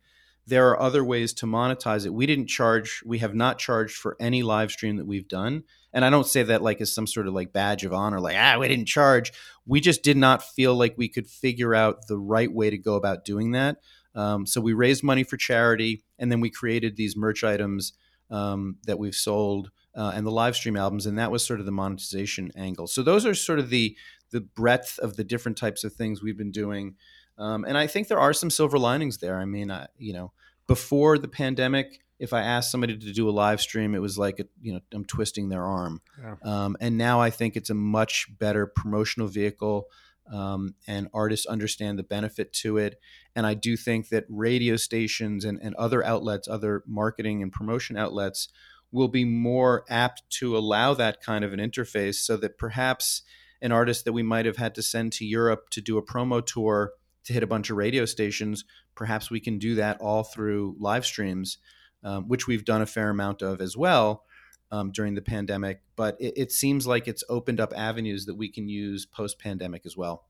[0.47, 2.13] there are other ways to monetize it.
[2.13, 5.63] We didn't charge, we have not charged for any live stream that we've done.
[5.93, 8.35] And I don't say that like as some sort of like badge of honor, like,
[8.37, 9.31] ah, we didn't charge.
[9.65, 12.95] We just did not feel like we could figure out the right way to go
[12.95, 13.77] about doing that.
[14.15, 17.93] Um, so we raised money for charity and then we created these merch items
[18.31, 21.05] um, that we've sold uh, and the live stream albums.
[21.05, 22.87] And that was sort of the monetization angle.
[22.87, 23.95] So those are sort of the,
[24.31, 26.95] the breadth of the different types of things we've been doing.
[27.39, 29.37] Um, and I think there are some silver linings there.
[29.37, 30.33] I mean, I, you know,
[30.67, 34.39] before the pandemic, if I asked somebody to do a live stream, it was like,
[34.39, 36.01] a, you know, I'm twisting their arm.
[36.21, 36.35] Yeah.
[36.43, 39.87] Um, and now I think it's a much better promotional vehicle.
[40.31, 42.99] Um, and artists understand the benefit to it.
[43.35, 47.97] And I do think that radio stations and, and other outlets, other marketing and promotion
[47.97, 48.49] outlets,
[48.91, 53.23] will be more apt to allow that kind of an interface so that perhaps
[53.61, 56.45] an artist that we might have had to send to Europe to do a promo
[56.45, 56.91] tour
[57.25, 61.05] to hit a bunch of radio stations, perhaps we can do that all through live
[61.05, 61.57] streams,
[62.03, 64.23] um, which we've done a fair amount of as well
[64.71, 65.81] um, during the pandemic.
[65.95, 69.85] But it, it seems like it's opened up avenues that we can use post pandemic
[69.85, 70.25] as well.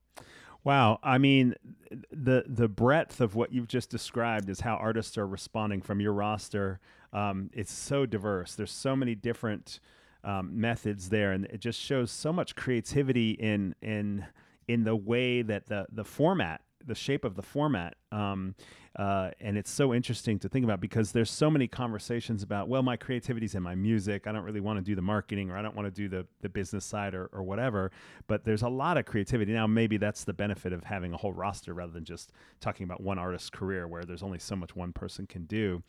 [0.64, 1.56] Wow, I mean,
[2.12, 6.12] the the breadth of what you've just described is how artists are responding from your
[6.12, 6.82] roster.
[7.14, 8.56] Um, it's so diverse.
[8.56, 9.80] There's so many different
[10.24, 14.26] um, methods there, and it just shows so much creativity in in
[14.68, 17.96] in the way that the the format the shape of the format.
[18.12, 18.56] Um,
[18.98, 22.82] uh, and it's so interesting to think about because there's so many conversations about, well,
[22.82, 24.28] my creativity's in my music.
[24.28, 26.26] I don't really want to do the marketing or I don't want to do the,
[26.42, 27.92] the business side or, or whatever.
[28.28, 29.54] But there's a lot of creativity.
[29.54, 33.02] Now, maybe that's the benefit of having a whole roster rather than just talking about
[33.02, 35.84] one artist's career where there's only so much one person can do.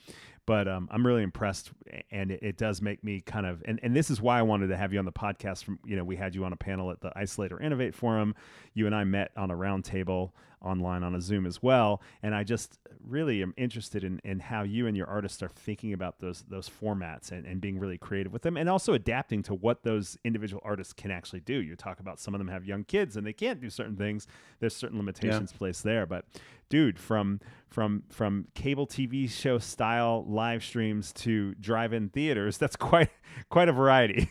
[0.50, 1.70] But um, I'm really impressed.
[2.10, 4.66] And it, it, does make me kind of, and, and this is why I wanted
[4.66, 5.62] to have you on the podcast.
[5.62, 8.34] From, you know, we had you on a panel at the Isolate or Innovate Forum.
[8.74, 12.02] You and I met on a roundtable online on a Zoom as well.
[12.24, 15.92] And I just really am interested in, in how you and your artists are thinking
[15.92, 19.54] about those those formats and, and being really creative with them and also adapting to
[19.54, 21.54] what those individual artists can actually do.
[21.54, 24.26] You talk about some of them have young kids and they can't do certain things.
[24.58, 25.58] There's certain limitations yeah.
[25.58, 26.06] placed there.
[26.06, 26.24] But
[26.70, 33.10] dude, from from from cable TV show style live streams to drive-in theaters, that's quite
[33.50, 34.30] quite a variety.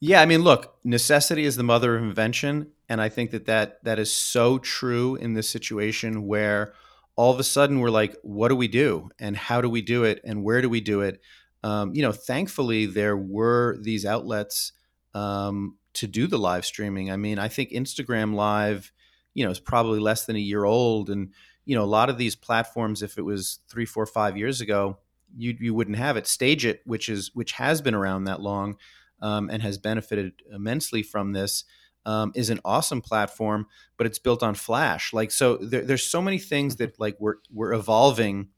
[0.00, 3.82] Yeah, I mean, look, necessity is the mother of invention, and I think that that
[3.84, 6.74] that is so true in this situation where
[7.16, 10.04] all of a sudden we're like, what do we do, and how do we do
[10.04, 11.20] it, and where do we do it?
[11.64, 14.72] Um, you know, thankfully there were these outlets
[15.14, 17.10] um, to do the live streaming.
[17.10, 18.92] I mean, I think Instagram Live,
[19.38, 21.32] you know, is probably less than a year old, and
[21.64, 24.98] you know, a lot of these platforms, if it was three, four, five years ago,
[25.36, 26.24] you you wouldn't have it.
[26.24, 28.76] StageIt, which is which has been around that long
[29.22, 31.64] um, and has benefited immensely from this.
[32.04, 35.12] Um, is an awesome platform, but it's built on Flash.
[35.12, 38.48] Like so, there, there's so many things that like we're we're evolving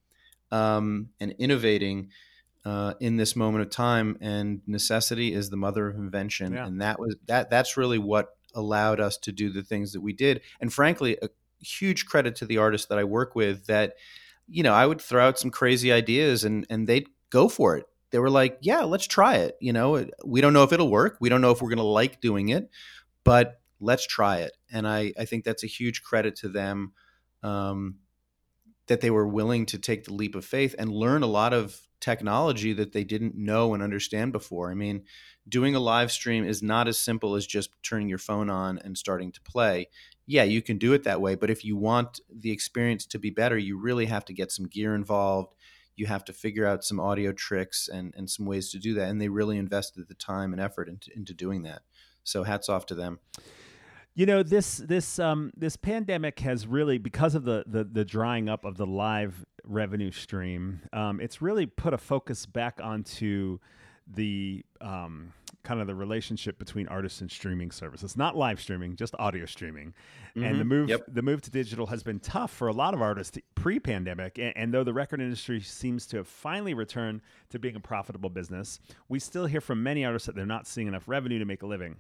[0.51, 2.11] um, and innovating
[2.65, 4.17] uh, in this moment of time.
[4.21, 6.67] And necessity is the mother of invention, yeah.
[6.67, 7.51] and that was that.
[7.51, 10.41] That's really what allowed us to do the things that we did.
[10.61, 11.29] And frankly, a
[11.61, 13.67] huge credit to the artists that I work with.
[13.67, 13.95] That
[14.49, 17.87] you know, I would throw out some crazy ideas, and and they'd go for it
[18.11, 19.57] they were like, yeah, let's try it.
[19.61, 21.17] You know, we don't know if it'll work.
[21.21, 22.69] We don't know if we're going to like doing it,
[23.25, 24.53] but let's try it.
[24.71, 26.93] And I, I think that's a huge credit to them
[27.43, 27.97] um,
[28.87, 31.81] that they were willing to take the leap of faith and learn a lot of
[32.01, 34.71] technology that they didn't know and understand before.
[34.71, 35.05] I mean,
[35.49, 38.97] doing a live stream is not as simple as just turning your phone on and
[38.97, 39.89] starting to play.
[40.27, 43.31] Yeah, you can do it that way, but if you want the experience to be
[43.31, 45.55] better, you really have to get some gear involved
[46.01, 49.11] you have to figure out some audio tricks and, and some ways to do that.
[49.11, 51.83] And they really invested the time and effort into, into doing that.
[52.25, 53.19] So hats off to them.
[54.15, 58.49] You know this this um, this pandemic has really because of the, the the drying
[58.49, 60.83] up of the live revenue stream.
[60.93, 63.59] Um, it's really put a focus back onto
[64.07, 69.15] the um, kind of the relationship between artists and streaming services not live streaming just
[69.19, 69.93] audio streaming
[70.35, 70.45] mm-hmm.
[70.45, 71.03] and the move yep.
[71.09, 74.75] the move to digital has been tough for a lot of artists pre-pandemic and, and,
[74.75, 77.21] though the record industry seems to have finally returned
[77.51, 80.87] to being a profitable business we still hear from many artists that they're not seeing
[80.87, 81.97] enough revenue to make a living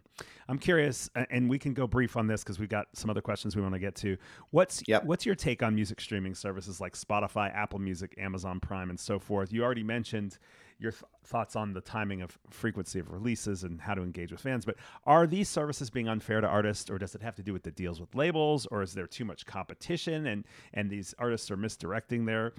[0.48, 3.56] i'm curious and we can go brief on this because we've got some other questions
[3.56, 4.16] we want to get to
[4.50, 5.04] what's yep.
[5.04, 9.18] what's your take on music streaming services like spotify apple music amazon prime and so
[9.18, 10.38] forth you already mentioned
[10.80, 14.40] your th- thoughts on the timing of frequency of releases and how to engage with
[14.40, 14.64] fans.
[14.64, 17.62] But are these services being unfair to artists, or does it have to do with
[17.62, 21.56] the deals with labels, or is there too much competition and and these artists are
[21.56, 22.54] misdirecting their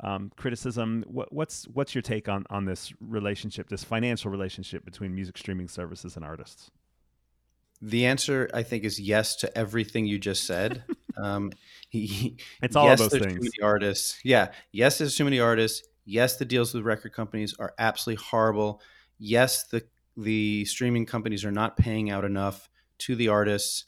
[0.00, 1.04] um, criticism?
[1.06, 5.68] What, what's what's your take on on this relationship, this financial relationship between music streaming
[5.68, 6.70] services and artists?
[7.82, 10.82] The answer, I think, is yes to everything you just said.
[11.16, 11.52] um,
[11.90, 13.34] he, it's all yes, of those things.
[13.34, 14.18] Too many artists.
[14.24, 14.48] Yeah.
[14.72, 15.86] Yes, there's too many artists.
[16.06, 18.80] Yes, the deals with record companies are absolutely horrible.
[19.18, 19.84] Yes, the
[20.16, 23.84] the streaming companies are not paying out enough to the artists.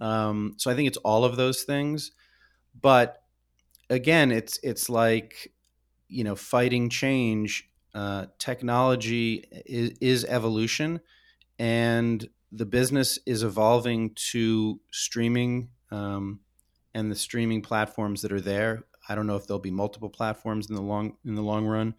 [0.00, 2.12] Um, so I think it's all of those things.
[2.80, 3.22] But
[3.90, 5.52] again, it's it's like
[6.08, 7.68] you know fighting change.
[7.94, 11.00] Uh, technology is, is evolution,
[11.58, 16.40] and the business is evolving to streaming um,
[16.94, 18.84] and the streaming platforms that are there.
[19.08, 21.94] I don't know if there'll be multiple platforms in the long in the long run,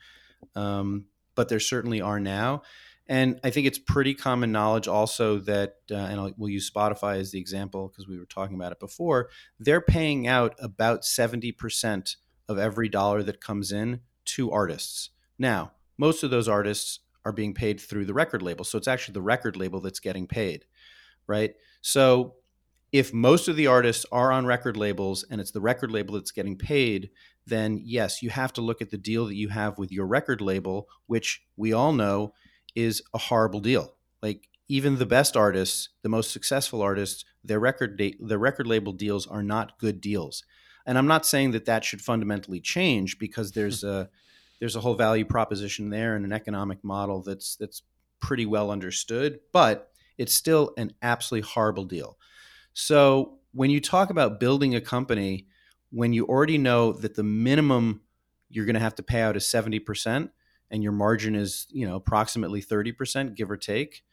[0.55, 1.05] um,
[1.35, 2.63] but there certainly are now.
[3.09, 7.19] And I think it's pretty common knowledge also that, uh, and I'll, we'll use Spotify
[7.19, 9.29] as the example because we were talking about it before.
[9.59, 12.17] They're paying out about seventy percent
[12.49, 15.11] of every dollar that comes in to artists.
[15.39, 19.13] Now, most of those artists are being paid through the record label, so it's actually
[19.13, 20.65] the record label that's getting paid,
[21.27, 21.53] right?
[21.81, 22.35] So
[22.97, 26.31] if most of the artists are on record labels and it's the record label that's
[26.31, 27.09] getting paid,
[27.45, 30.41] then yes, you have to look at the deal that you have with your record
[30.41, 32.33] label, which we all know
[32.75, 33.93] is a horrible deal.
[34.23, 39.27] Like even the best artists, the most successful artists, their record their record label deals
[39.27, 40.43] are not good deals.
[40.85, 44.09] And I'm not saying that that should fundamentally change because there's a
[44.59, 47.83] there's a whole value proposition there and an economic model that's that's
[48.19, 52.17] pretty well understood, but it's still an absolutely horrible deal.
[52.79, 55.47] So when you talk about building a company,
[55.89, 58.01] when you already know that the minimum
[58.49, 60.29] you're going to have to pay out is 70%
[60.69, 64.03] and your margin is, you know, approximately 30%, give or take,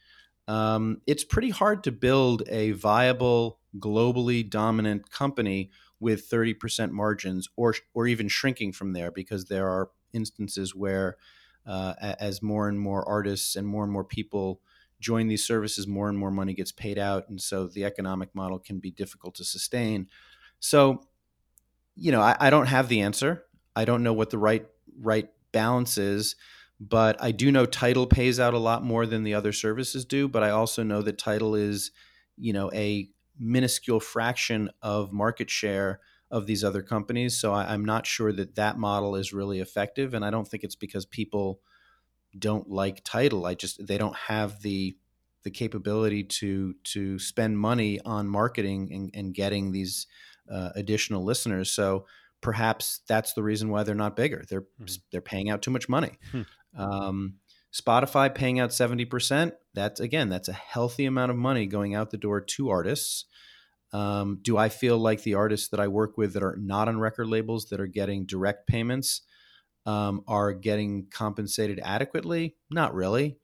[0.47, 7.75] um, it's pretty hard to build a viable, globally dominant company with 30% margins or,
[7.93, 11.17] or even shrinking from there because there are instances where
[11.67, 14.59] uh, as more and more artists and more and more people
[14.99, 17.29] join these services, more and more money gets paid out.
[17.29, 20.07] And so the economic model can be difficult to sustain.
[20.59, 21.01] So,
[21.95, 23.43] you know, I, I don't have the answer.
[23.75, 24.65] I don't know what the right
[24.99, 26.35] right balance is,
[26.79, 30.27] but I do know Tidal pays out a lot more than the other services do.
[30.27, 31.91] But I also know that Tidal is,
[32.37, 35.99] you know, a minuscule fraction of market share
[36.31, 37.37] of these other companies.
[37.37, 40.63] So I, am not sure that that model is really effective, and I don't think
[40.63, 41.59] it's because people
[42.37, 43.45] don't like Tidal.
[43.45, 44.97] I just they don't have the
[45.43, 50.07] the capability to to spend money on marketing and, and getting these
[50.51, 51.71] uh, additional listeners.
[51.71, 52.05] So
[52.41, 54.43] perhaps that's the reason why they're not bigger.
[54.49, 54.85] They're mm-hmm.
[55.11, 56.17] they're paying out too much money.
[56.31, 56.41] Hmm.
[56.77, 57.33] Um,
[57.73, 59.53] Spotify paying out seventy percent.
[59.73, 63.25] That's again that's a healthy amount of money going out the door to artists.
[63.93, 66.99] Um, do I feel like the artists that I work with that are not on
[66.99, 69.21] record labels that are getting direct payments?
[69.85, 72.55] Um, are getting compensated adequately?
[72.69, 73.37] Not really.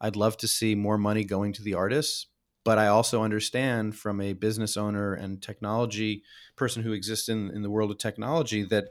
[0.00, 2.26] I'd love to see more money going to the artists,
[2.64, 6.22] but I also understand from a business owner and technology
[6.56, 8.90] person who exists in, in the world of technology that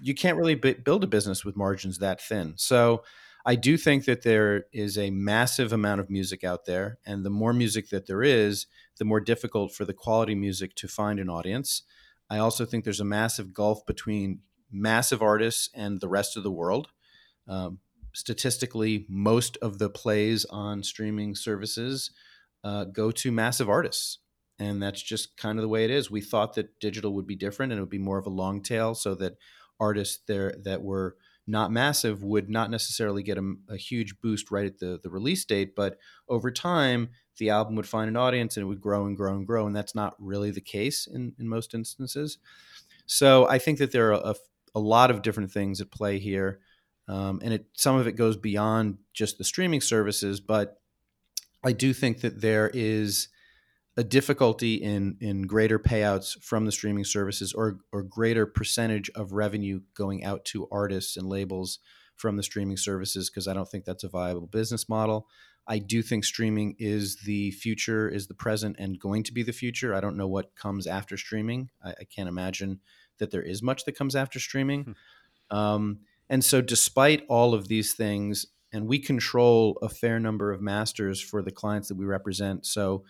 [0.00, 2.54] you can't really b- build a business with margins that thin.
[2.56, 3.02] So
[3.46, 7.30] I do think that there is a massive amount of music out there, and the
[7.30, 8.66] more music that there is,
[8.98, 11.82] the more difficult for the quality music to find an audience.
[12.28, 14.40] I also think there's a massive gulf between
[14.70, 16.88] massive artists and the rest of the world.
[17.46, 17.78] Um,
[18.12, 22.10] statistically, most of the plays on streaming services
[22.64, 24.18] uh, go to massive artists.
[24.58, 26.10] And that's just kind of the way it is.
[26.10, 28.60] We thought that digital would be different and it would be more of a long
[28.60, 29.36] tail so that
[29.78, 31.16] artists there that were
[31.46, 35.44] not massive would not necessarily get a, a, huge boost right at the, the release
[35.46, 35.74] date.
[35.74, 35.96] But
[36.28, 37.08] over time,
[37.38, 39.66] the album would find an audience and it would grow and grow and grow.
[39.66, 42.36] And that's not really the case in, in most instances.
[43.06, 44.34] So I think that there are a,
[44.78, 46.60] a lot of different things at play here,
[47.08, 50.40] um, and it some of it goes beyond just the streaming services.
[50.40, 50.80] But
[51.64, 53.28] I do think that there is
[53.96, 59.32] a difficulty in in greater payouts from the streaming services or or greater percentage of
[59.32, 61.80] revenue going out to artists and labels
[62.14, 65.26] from the streaming services because I don't think that's a viable business model.
[65.66, 69.52] I do think streaming is the future, is the present, and going to be the
[69.52, 69.94] future.
[69.94, 71.68] I don't know what comes after streaming.
[71.84, 72.80] I, I can't imagine
[73.18, 74.96] that there is much that comes after streaming.
[75.50, 75.56] Hmm.
[75.56, 75.98] Um,
[76.30, 81.20] and so, despite all of these things, and we control a fair number of masters
[81.20, 82.66] for the clients that we represent.
[82.66, 83.04] So,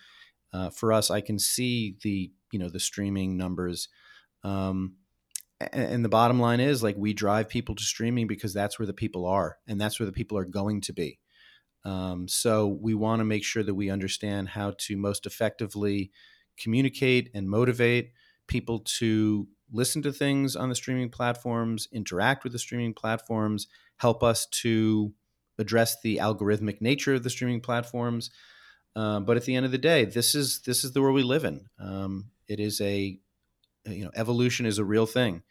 [0.53, 3.89] uh, for us, I can see the you know the streaming numbers.
[4.45, 4.95] Um,
[5.61, 8.87] and, and the bottom line is like we drive people to streaming because that's where
[8.87, 11.19] the people are, and that's where the people are going to be.
[11.85, 16.11] Um, so we want to make sure that we understand how to most effectively
[16.59, 18.13] communicate and motivate
[18.47, 23.67] people to listen to things on the streaming platforms, interact with the streaming platforms,
[23.97, 25.13] help us to
[25.59, 28.31] address the algorithmic nature of the streaming platforms.
[28.97, 31.23] Uh, but at the end of the day, this is this is the world we
[31.23, 31.67] live in.
[31.79, 33.19] Um, it is a
[33.87, 35.43] you know evolution is a real thing,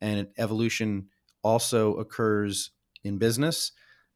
[0.00, 1.08] and evolution
[1.42, 2.70] also occurs
[3.04, 3.72] in business,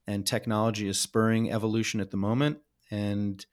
[0.06, 2.58] and technology is spurring evolution at the moment.
[2.90, 3.44] And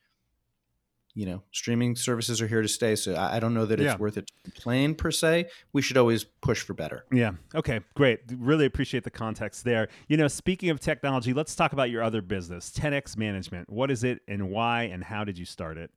[1.18, 2.96] you know, streaming services are here to stay.
[2.96, 3.98] So I, I don't know that it's yeah.
[3.98, 5.50] worth it to complain per se.
[5.74, 7.06] We should always push for better.
[7.12, 7.32] Yeah.
[7.56, 7.80] Okay.
[7.96, 8.20] Great.
[8.38, 9.88] Really appreciate the context there.
[10.08, 13.68] You know, speaking of technology, let's talk about your other business, 10x Management.
[13.68, 15.90] What is it, and why, and how did you start it?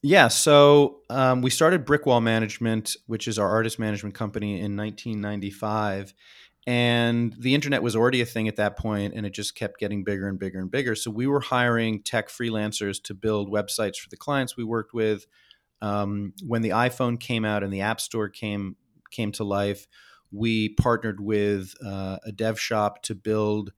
[0.00, 4.74] Yeah, so um, we started Brick Wall Management, which is our artist management company, in
[4.74, 6.14] 1995.
[6.68, 10.04] And the internet was already a thing at that point, and it just kept getting
[10.04, 10.94] bigger and bigger and bigger.
[10.94, 15.24] So we were hiring tech freelancers to build websites for the clients we worked with.
[15.80, 18.76] Um, when the iPhone came out and the App Store came
[19.10, 19.86] came to life,
[20.30, 23.72] we partnered with uh, a dev shop to build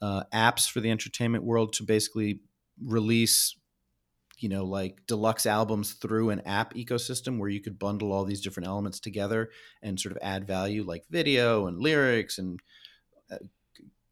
[0.00, 2.40] uh, apps for the entertainment world to basically
[2.82, 3.54] release
[4.42, 8.40] you know like deluxe albums through an app ecosystem where you could bundle all these
[8.40, 9.50] different elements together
[9.82, 12.60] and sort of add value like video and lyrics and
[13.30, 13.36] uh,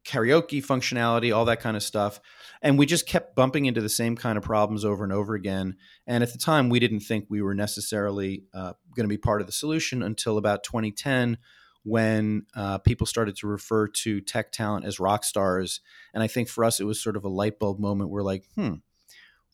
[0.08, 2.20] karaoke functionality all that kind of stuff.
[2.62, 5.76] And we just kept bumping into the same kind of problems over and over again.
[6.06, 9.42] And at the time we didn't think we were necessarily uh, going to be part
[9.42, 11.36] of the solution until about 2010
[11.84, 15.80] when uh, people started to refer to tech talent as rock stars.
[16.14, 18.10] And i think for us it was sort of a light bulb moment.
[18.10, 18.76] We're like hmm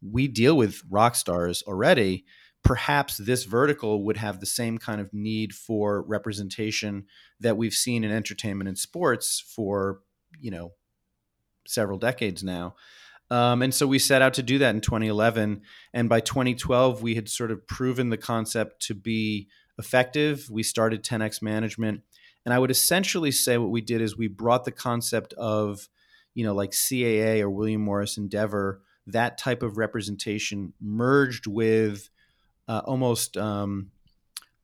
[0.09, 2.25] we deal with rock stars already
[2.63, 7.05] perhaps this vertical would have the same kind of need for representation
[7.39, 10.01] that we've seen in entertainment and sports for
[10.41, 10.73] you know
[11.67, 12.75] several decades now.
[13.31, 15.63] Um, and so we set out to do that in 2011
[15.95, 19.49] and by 2012 we had sort of proven the concept to be
[19.79, 20.49] effective.
[20.51, 22.03] We started 10x management
[22.45, 25.89] and i would essentially say what we did is we brought the concept of
[26.35, 32.09] you know like caa or william morris endeavor that type of representation merged with
[32.69, 33.91] uh, almost um,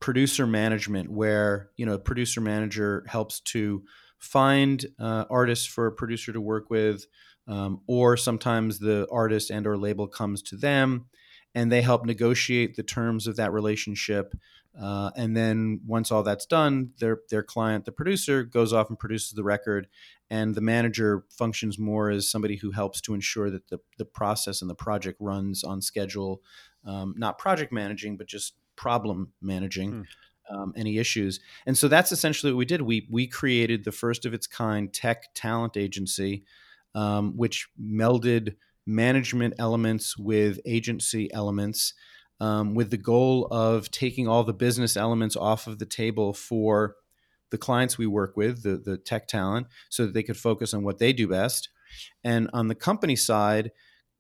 [0.01, 3.83] producer management, where you know a producer manager helps to
[4.19, 7.07] find uh, artists for a producer to work with,
[7.49, 11.07] um, or sometimes the artist and or label comes to them,
[11.55, 14.35] and they help negotiate the terms of that relationship.
[14.79, 18.99] Uh, and then once all that's done, their their client, the producer, goes off and
[18.99, 19.89] produces the record,
[20.31, 24.63] and the manager functions more as somebody who helps to ensure that the, the process
[24.63, 26.41] and the project runs on schedule
[26.87, 30.07] um, not project managing but just problem managing
[30.49, 30.57] hmm.
[30.57, 31.41] um, any issues.
[31.67, 32.83] And so that's essentially what we did.
[32.83, 36.45] We we created the first of its kind tech talent agency
[36.95, 38.57] um, which melded
[38.87, 41.95] management elements with agency elements
[42.41, 46.97] um, with the goal of taking all the business elements off of the table for
[47.51, 50.83] the clients we work with, the, the tech talent, so that they could focus on
[50.83, 51.69] what they do best.
[52.25, 53.73] And on the company side,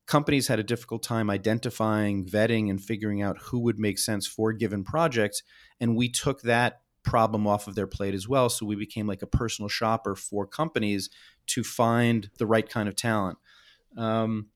[0.06, 4.52] companies had a difficult time identifying, vetting, and figuring out who would make sense for
[4.52, 5.42] given projects.
[5.80, 8.48] And we took that problem off of their plate as well.
[8.48, 11.08] So we became like a personal shopper for companies
[11.46, 13.38] to find the right kind of talent.
[13.96, 14.48] Um,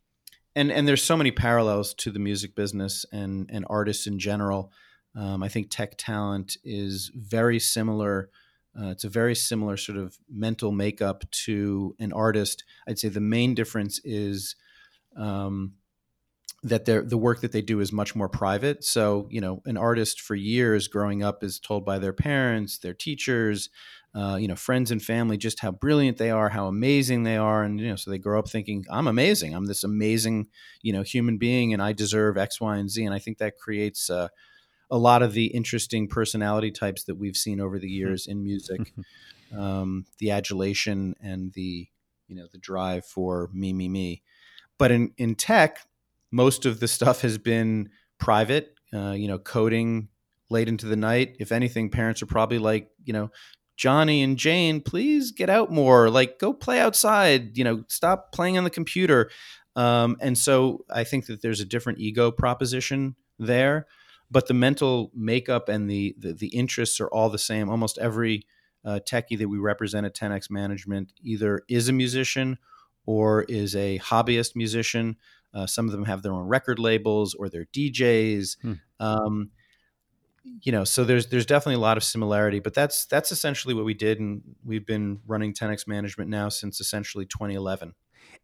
[0.57, 4.73] and and there's so many parallels to the music business and and artists in general.
[5.17, 8.31] Um, I think tech talent is very similar
[8.79, 12.65] uh, it's a very similar sort of mental makeup to an artist.
[12.89, 14.57] I'd say the main difference is
[15.17, 15.75] um,
[16.65, 18.85] that the work that they do is much more private.
[18.85, 22.95] So, you know, an artist for years growing up is told by their parents, their
[22.95, 23.69] teachers,
[24.15, 27.65] uh, you know, friends and family just how brilliant they are, how amazing they are,
[27.65, 29.55] and you know, so they grow up thinking, "I'm amazing.
[29.55, 30.47] I'm this amazing,
[30.83, 33.59] you know, human being, and I deserve X, Y, and Z." And I think that
[33.59, 34.29] creates uh,
[34.91, 37.95] a lot of the interesting personality types that we've seen over the hmm.
[37.95, 38.93] years in music,
[39.59, 41.89] um, the adulation and the
[42.29, 44.23] you know the drive for me, me, me.
[44.79, 45.81] But in in tech,
[46.35, 48.75] most of the stuff has been private.
[48.93, 50.09] Uh, you know, coding
[50.51, 51.37] late into the night.
[51.41, 53.31] If anything, parents are probably like, you know,
[53.77, 56.09] Johnny and Jane, please get out more.
[56.09, 57.57] Like, go play outside.
[57.59, 59.31] You know, stop playing on the computer.
[59.75, 63.87] Um, and so I think that there's a different ego proposition there
[64.31, 67.69] but the mental makeup and the, the, the interests are all the same.
[67.69, 68.43] Almost every
[68.85, 72.59] uh, techie that we represent at 10x Management either is a musician
[73.07, 75.17] or is a hobbyist musician.
[75.55, 78.57] Uh, some of them have their own record labels or they're DJs.
[78.61, 78.73] Hmm.
[79.01, 79.51] Um,
[80.63, 83.85] you know, so there's there's definitely a lot of similarity, but that's that's essentially what
[83.85, 87.95] we did, and we've been running 10x Management now since essentially 2011.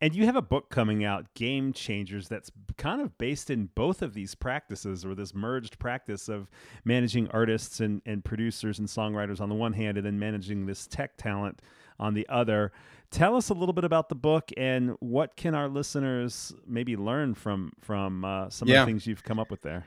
[0.00, 4.00] And you have a book coming out, Game Changers, that's kind of based in both
[4.00, 6.48] of these practices or this merged practice of
[6.84, 10.86] managing artists and, and producers and songwriters on the one hand, and then managing this
[10.86, 11.60] tech talent
[11.98, 12.72] on the other.
[13.10, 17.34] Tell us a little bit about the book and what can our listeners maybe learn
[17.34, 18.80] from from uh, some yeah.
[18.80, 19.86] of the things you've come up with there.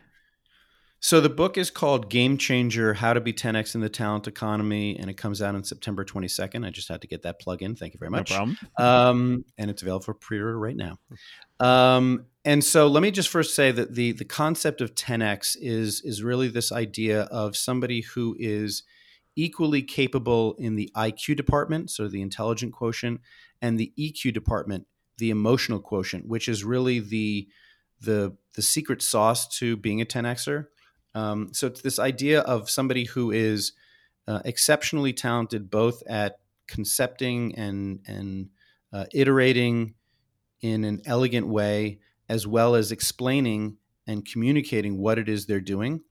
[1.00, 4.98] So the book is called Game Changer: How to Be 10x in the Talent Economy,
[4.98, 6.66] and it comes out on September 22nd.
[6.66, 7.76] I just had to get that plug in.
[7.76, 8.32] Thank you very much.
[8.32, 8.58] No problem.
[8.78, 11.00] Um, and it's available for pre-order right now.
[11.60, 16.02] Um, and so let me just first say that the the concept of 10x is
[16.06, 18.84] is really this idea of somebody who is
[19.36, 23.22] equally capable in the IQ department, so the intelligent quotient,
[23.62, 24.86] and the EQ department,
[25.18, 27.48] the emotional quotient, which is really the
[28.02, 30.68] the the secret sauce to being a 10xer.
[31.16, 33.74] Um, so it's this idea of somebody who is
[34.28, 38.50] uh, exceptionally talented both at concepting and and
[38.92, 39.96] uh, iterating
[40.62, 43.78] in an elegant way, as well as explaining
[44.08, 46.02] and communicating what it is they're doing.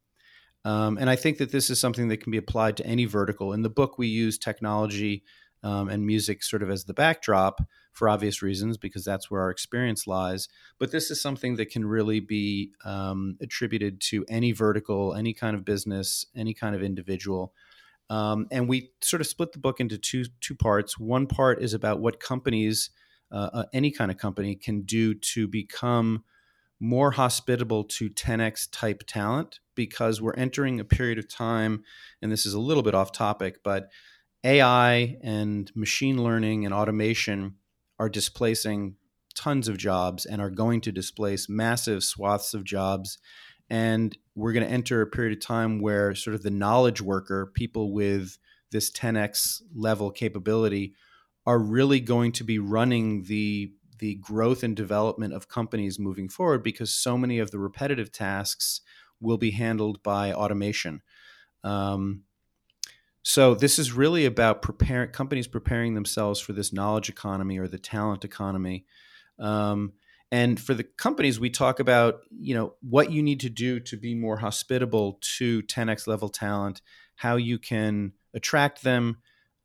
[0.64, 3.52] Um, and I think that this is something that can be applied to any vertical.
[3.52, 5.24] In the book, we use technology
[5.64, 7.60] um, and music sort of as the backdrop
[7.92, 10.48] for obvious reasons, because that's where our experience lies.
[10.78, 15.56] But this is something that can really be um, attributed to any vertical, any kind
[15.56, 17.52] of business, any kind of individual.
[18.10, 20.98] Um, and we sort of split the book into two two parts.
[20.98, 22.90] One part is about what companies,
[23.30, 26.24] uh, uh, any kind of company, can do to become
[26.82, 31.84] more hospitable to 10x type talent because we're entering a period of time,
[32.20, 33.88] and this is a little bit off topic, but
[34.42, 37.54] AI and machine learning and automation
[38.00, 38.96] are displacing
[39.36, 43.18] tons of jobs and are going to displace massive swaths of jobs.
[43.70, 47.52] And we're going to enter a period of time where sort of the knowledge worker,
[47.54, 48.38] people with
[48.72, 50.94] this 10x level capability,
[51.46, 53.72] are really going to be running the
[54.02, 58.80] the growth and development of companies moving forward because so many of the repetitive tasks
[59.20, 61.00] will be handled by automation.
[61.62, 62.24] Um,
[63.22, 67.78] so this is really about preparing companies preparing themselves for this knowledge economy or the
[67.78, 68.86] talent economy.
[69.38, 69.92] Um,
[70.32, 73.96] and for the companies, we talk about you know what you need to do to
[73.96, 76.82] be more hospitable to 10x level talent,
[77.14, 79.18] how you can attract them,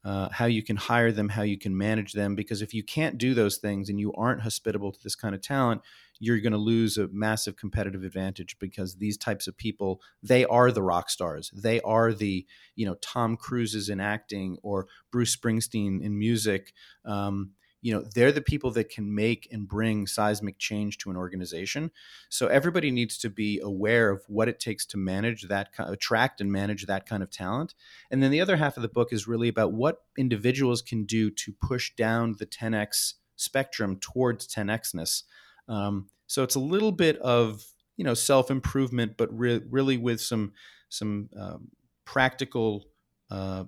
[0.08, 2.34] uh, how you can hire them, how you can manage them.
[2.34, 5.42] Because if you can't do those things and you aren't hospitable to this kind of
[5.42, 5.82] talent,
[6.20, 10.72] you're going to lose a massive competitive advantage because these types of people they are
[10.72, 12.46] the rock stars they are the
[12.76, 16.74] you know tom cruises in acting or bruce springsteen in music
[17.06, 17.52] um,
[17.82, 21.92] you know they're the people that can make and bring seismic change to an organization.
[22.30, 26.52] So everybody needs to be aware of what it takes to manage that attract and
[26.52, 27.76] manage that kind of talent.
[28.12, 31.30] And then the other half of the book is really about what individuals can do
[31.32, 35.24] to push down the 10x spectrum towards 10xness
[35.68, 37.66] um, so it's a little bit of
[37.96, 40.54] you know self improvement, but re- really with some
[40.90, 41.70] some um,
[42.06, 42.86] practical
[43.30, 43.66] uh,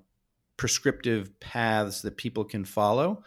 [0.58, 3.24] prescriptive paths that people can follow.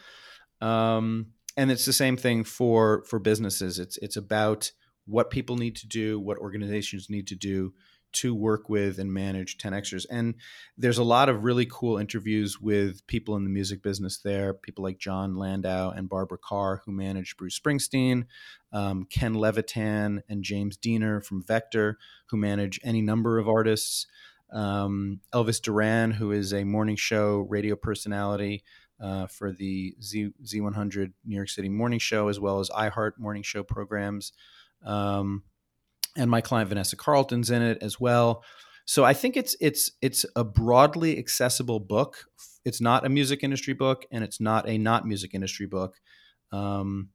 [0.62, 3.78] Um, and it's the same thing for for businesses.
[3.78, 4.72] It's it's about
[5.06, 7.74] what people need to do, what organizations need to do
[8.12, 10.04] to work with and manage 10xers.
[10.10, 10.34] And
[10.76, 14.84] there's a lot of really cool interviews with people in the music business there, people
[14.84, 18.26] like Jon Landau and Barbara Carr, who managed Bruce Springsteen,
[18.72, 24.06] um, Ken Levitan and James Diener from Vector, who manage any number of artists,
[24.52, 28.62] um, Elvis Duran, who is a morning show radio personality.
[29.02, 33.42] Uh, for the Z, Z100 New York City morning show, as well as iHeart morning
[33.42, 34.32] show programs.
[34.84, 35.42] Um,
[36.16, 38.44] and my client Vanessa Carlton's in it as well.
[38.84, 42.26] So I think it's it's it's a broadly accessible book.
[42.64, 45.96] It's not a music industry book, and it's not a not music industry book.
[46.50, 47.10] Um,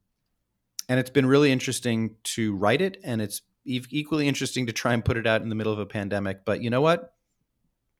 [0.88, 5.04] and it's been really interesting to write it, and it's equally interesting to try and
[5.04, 6.44] put it out in the middle of a pandemic.
[6.44, 7.12] But you know what?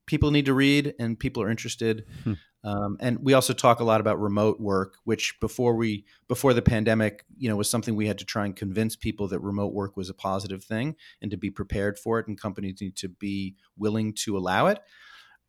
[0.08, 2.06] People need to read, and people are interested.
[2.24, 2.32] Hmm.
[2.64, 6.62] Um, and we also talk a lot about remote work, which before we before the
[6.62, 9.96] pandemic, you know, was something we had to try and convince people that remote work
[9.96, 13.54] was a positive thing and to be prepared for it, and companies need to be
[13.76, 14.80] willing to allow it.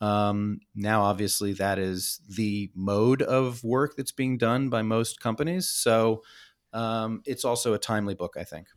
[0.01, 5.67] Um, now, obviously, that is the mode of work that's being done by most companies.
[5.69, 6.23] So
[6.73, 8.67] um, it's also a timely book, I think.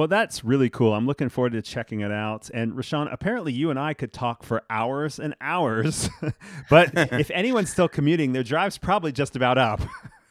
[0.00, 0.94] Well, that's really cool.
[0.94, 2.48] I'm looking forward to checking it out.
[2.54, 6.08] And Rishon, apparently you and I could talk for hours and hours,
[6.70, 9.82] but if anyone's still commuting, their drive's probably just about up.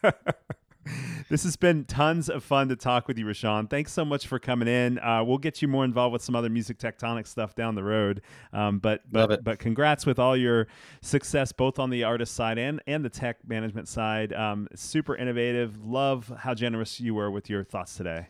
[1.29, 3.69] this has been tons of fun to talk with you, Rishon.
[3.69, 4.97] Thanks so much for coming in.
[4.97, 8.23] Uh, we'll get you more involved with some other music tectonic stuff down the road.
[8.51, 10.65] Um, but but but congrats with all your
[11.03, 14.33] success, both on the artist side and and the tech management side.
[14.33, 15.77] Um, super innovative.
[15.85, 18.29] Love how generous you were with your thoughts today.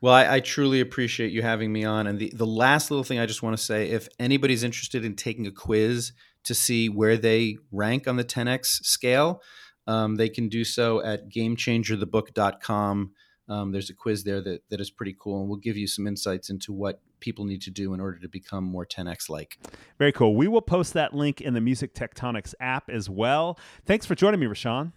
[0.00, 2.06] Well, I, I, truly appreciate you having me on.
[2.06, 5.14] And the, the last little thing I just want to say if anybody's interested in
[5.16, 6.12] taking a quiz
[6.44, 9.42] to see where they rank on the 10x scale,
[9.86, 13.12] um, they can do so at gamechangerthebook.com.
[13.48, 16.06] Um, there's a quiz there that, that is pretty cool and will give you some
[16.06, 19.58] insights into what people need to do in order to become more 10x like.
[19.98, 20.36] Very cool.
[20.36, 23.58] We will post that link in the Music Tectonics app as well.
[23.86, 24.92] Thanks for joining me, Rishon.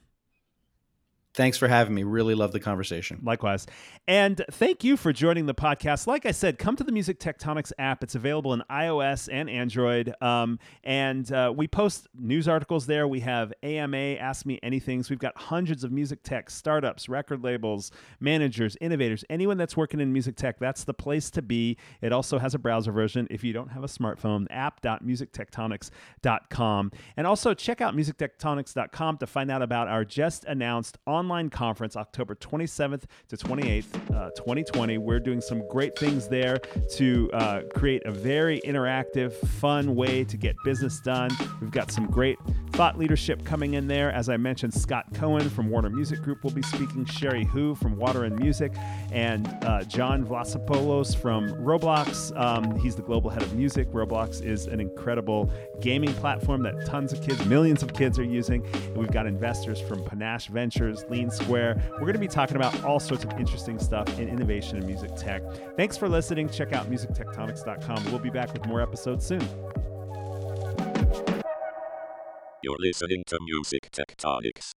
[1.34, 2.04] Thanks for having me.
[2.04, 3.22] Really love the conversation.
[3.24, 3.66] Likewise.
[4.06, 6.06] And thank you for joining the podcast.
[6.06, 8.04] Like I said, come to the Music Tectonics app.
[8.04, 10.14] It's available in iOS and Android.
[10.22, 13.08] Um, and uh, we post news articles there.
[13.08, 15.10] We have AMA, Ask Me Anythings.
[15.10, 20.12] We've got hundreds of music tech startups, record labels, managers, innovators, anyone that's working in
[20.12, 20.60] music tech.
[20.60, 21.78] That's the place to be.
[22.02, 26.92] It also has a browser version if you don't have a smartphone, app.musictectonics.com.
[27.16, 31.96] And also check out musictectonics.com to find out about our just announced online online conference
[31.96, 34.98] October 27th to 28th, uh, 2020.
[34.98, 36.58] We're doing some great things there
[36.96, 41.30] to uh, create a very interactive, fun way to get business done.
[41.62, 42.40] We've got some great
[42.72, 44.12] thought leadership coming in there.
[44.12, 47.98] As I mentioned, Scott Cohen from Warner Music Group will be speaking, Cherie Hu from
[47.98, 48.74] Water and Music,
[49.12, 52.36] and uh, Jon Vlassopulos from Roblox.
[52.36, 53.92] Um, he's the global head of music.
[53.92, 55.52] Roblox is an incredible
[55.82, 58.66] gaming platform that tons of kids, millions of kids are using.
[58.74, 61.82] And we've got investors from Panache Ventures, Lean Square.
[61.94, 65.12] We're going to be talking about all sorts of interesting stuff in innovation and music
[65.16, 65.44] tech.
[65.76, 66.50] Thanks for listening.
[66.50, 68.06] Check out musictectonics.com.
[68.06, 69.42] We'll be back with more episodes soon.
[72.64, 74.72] You're listening to Music Tectonics.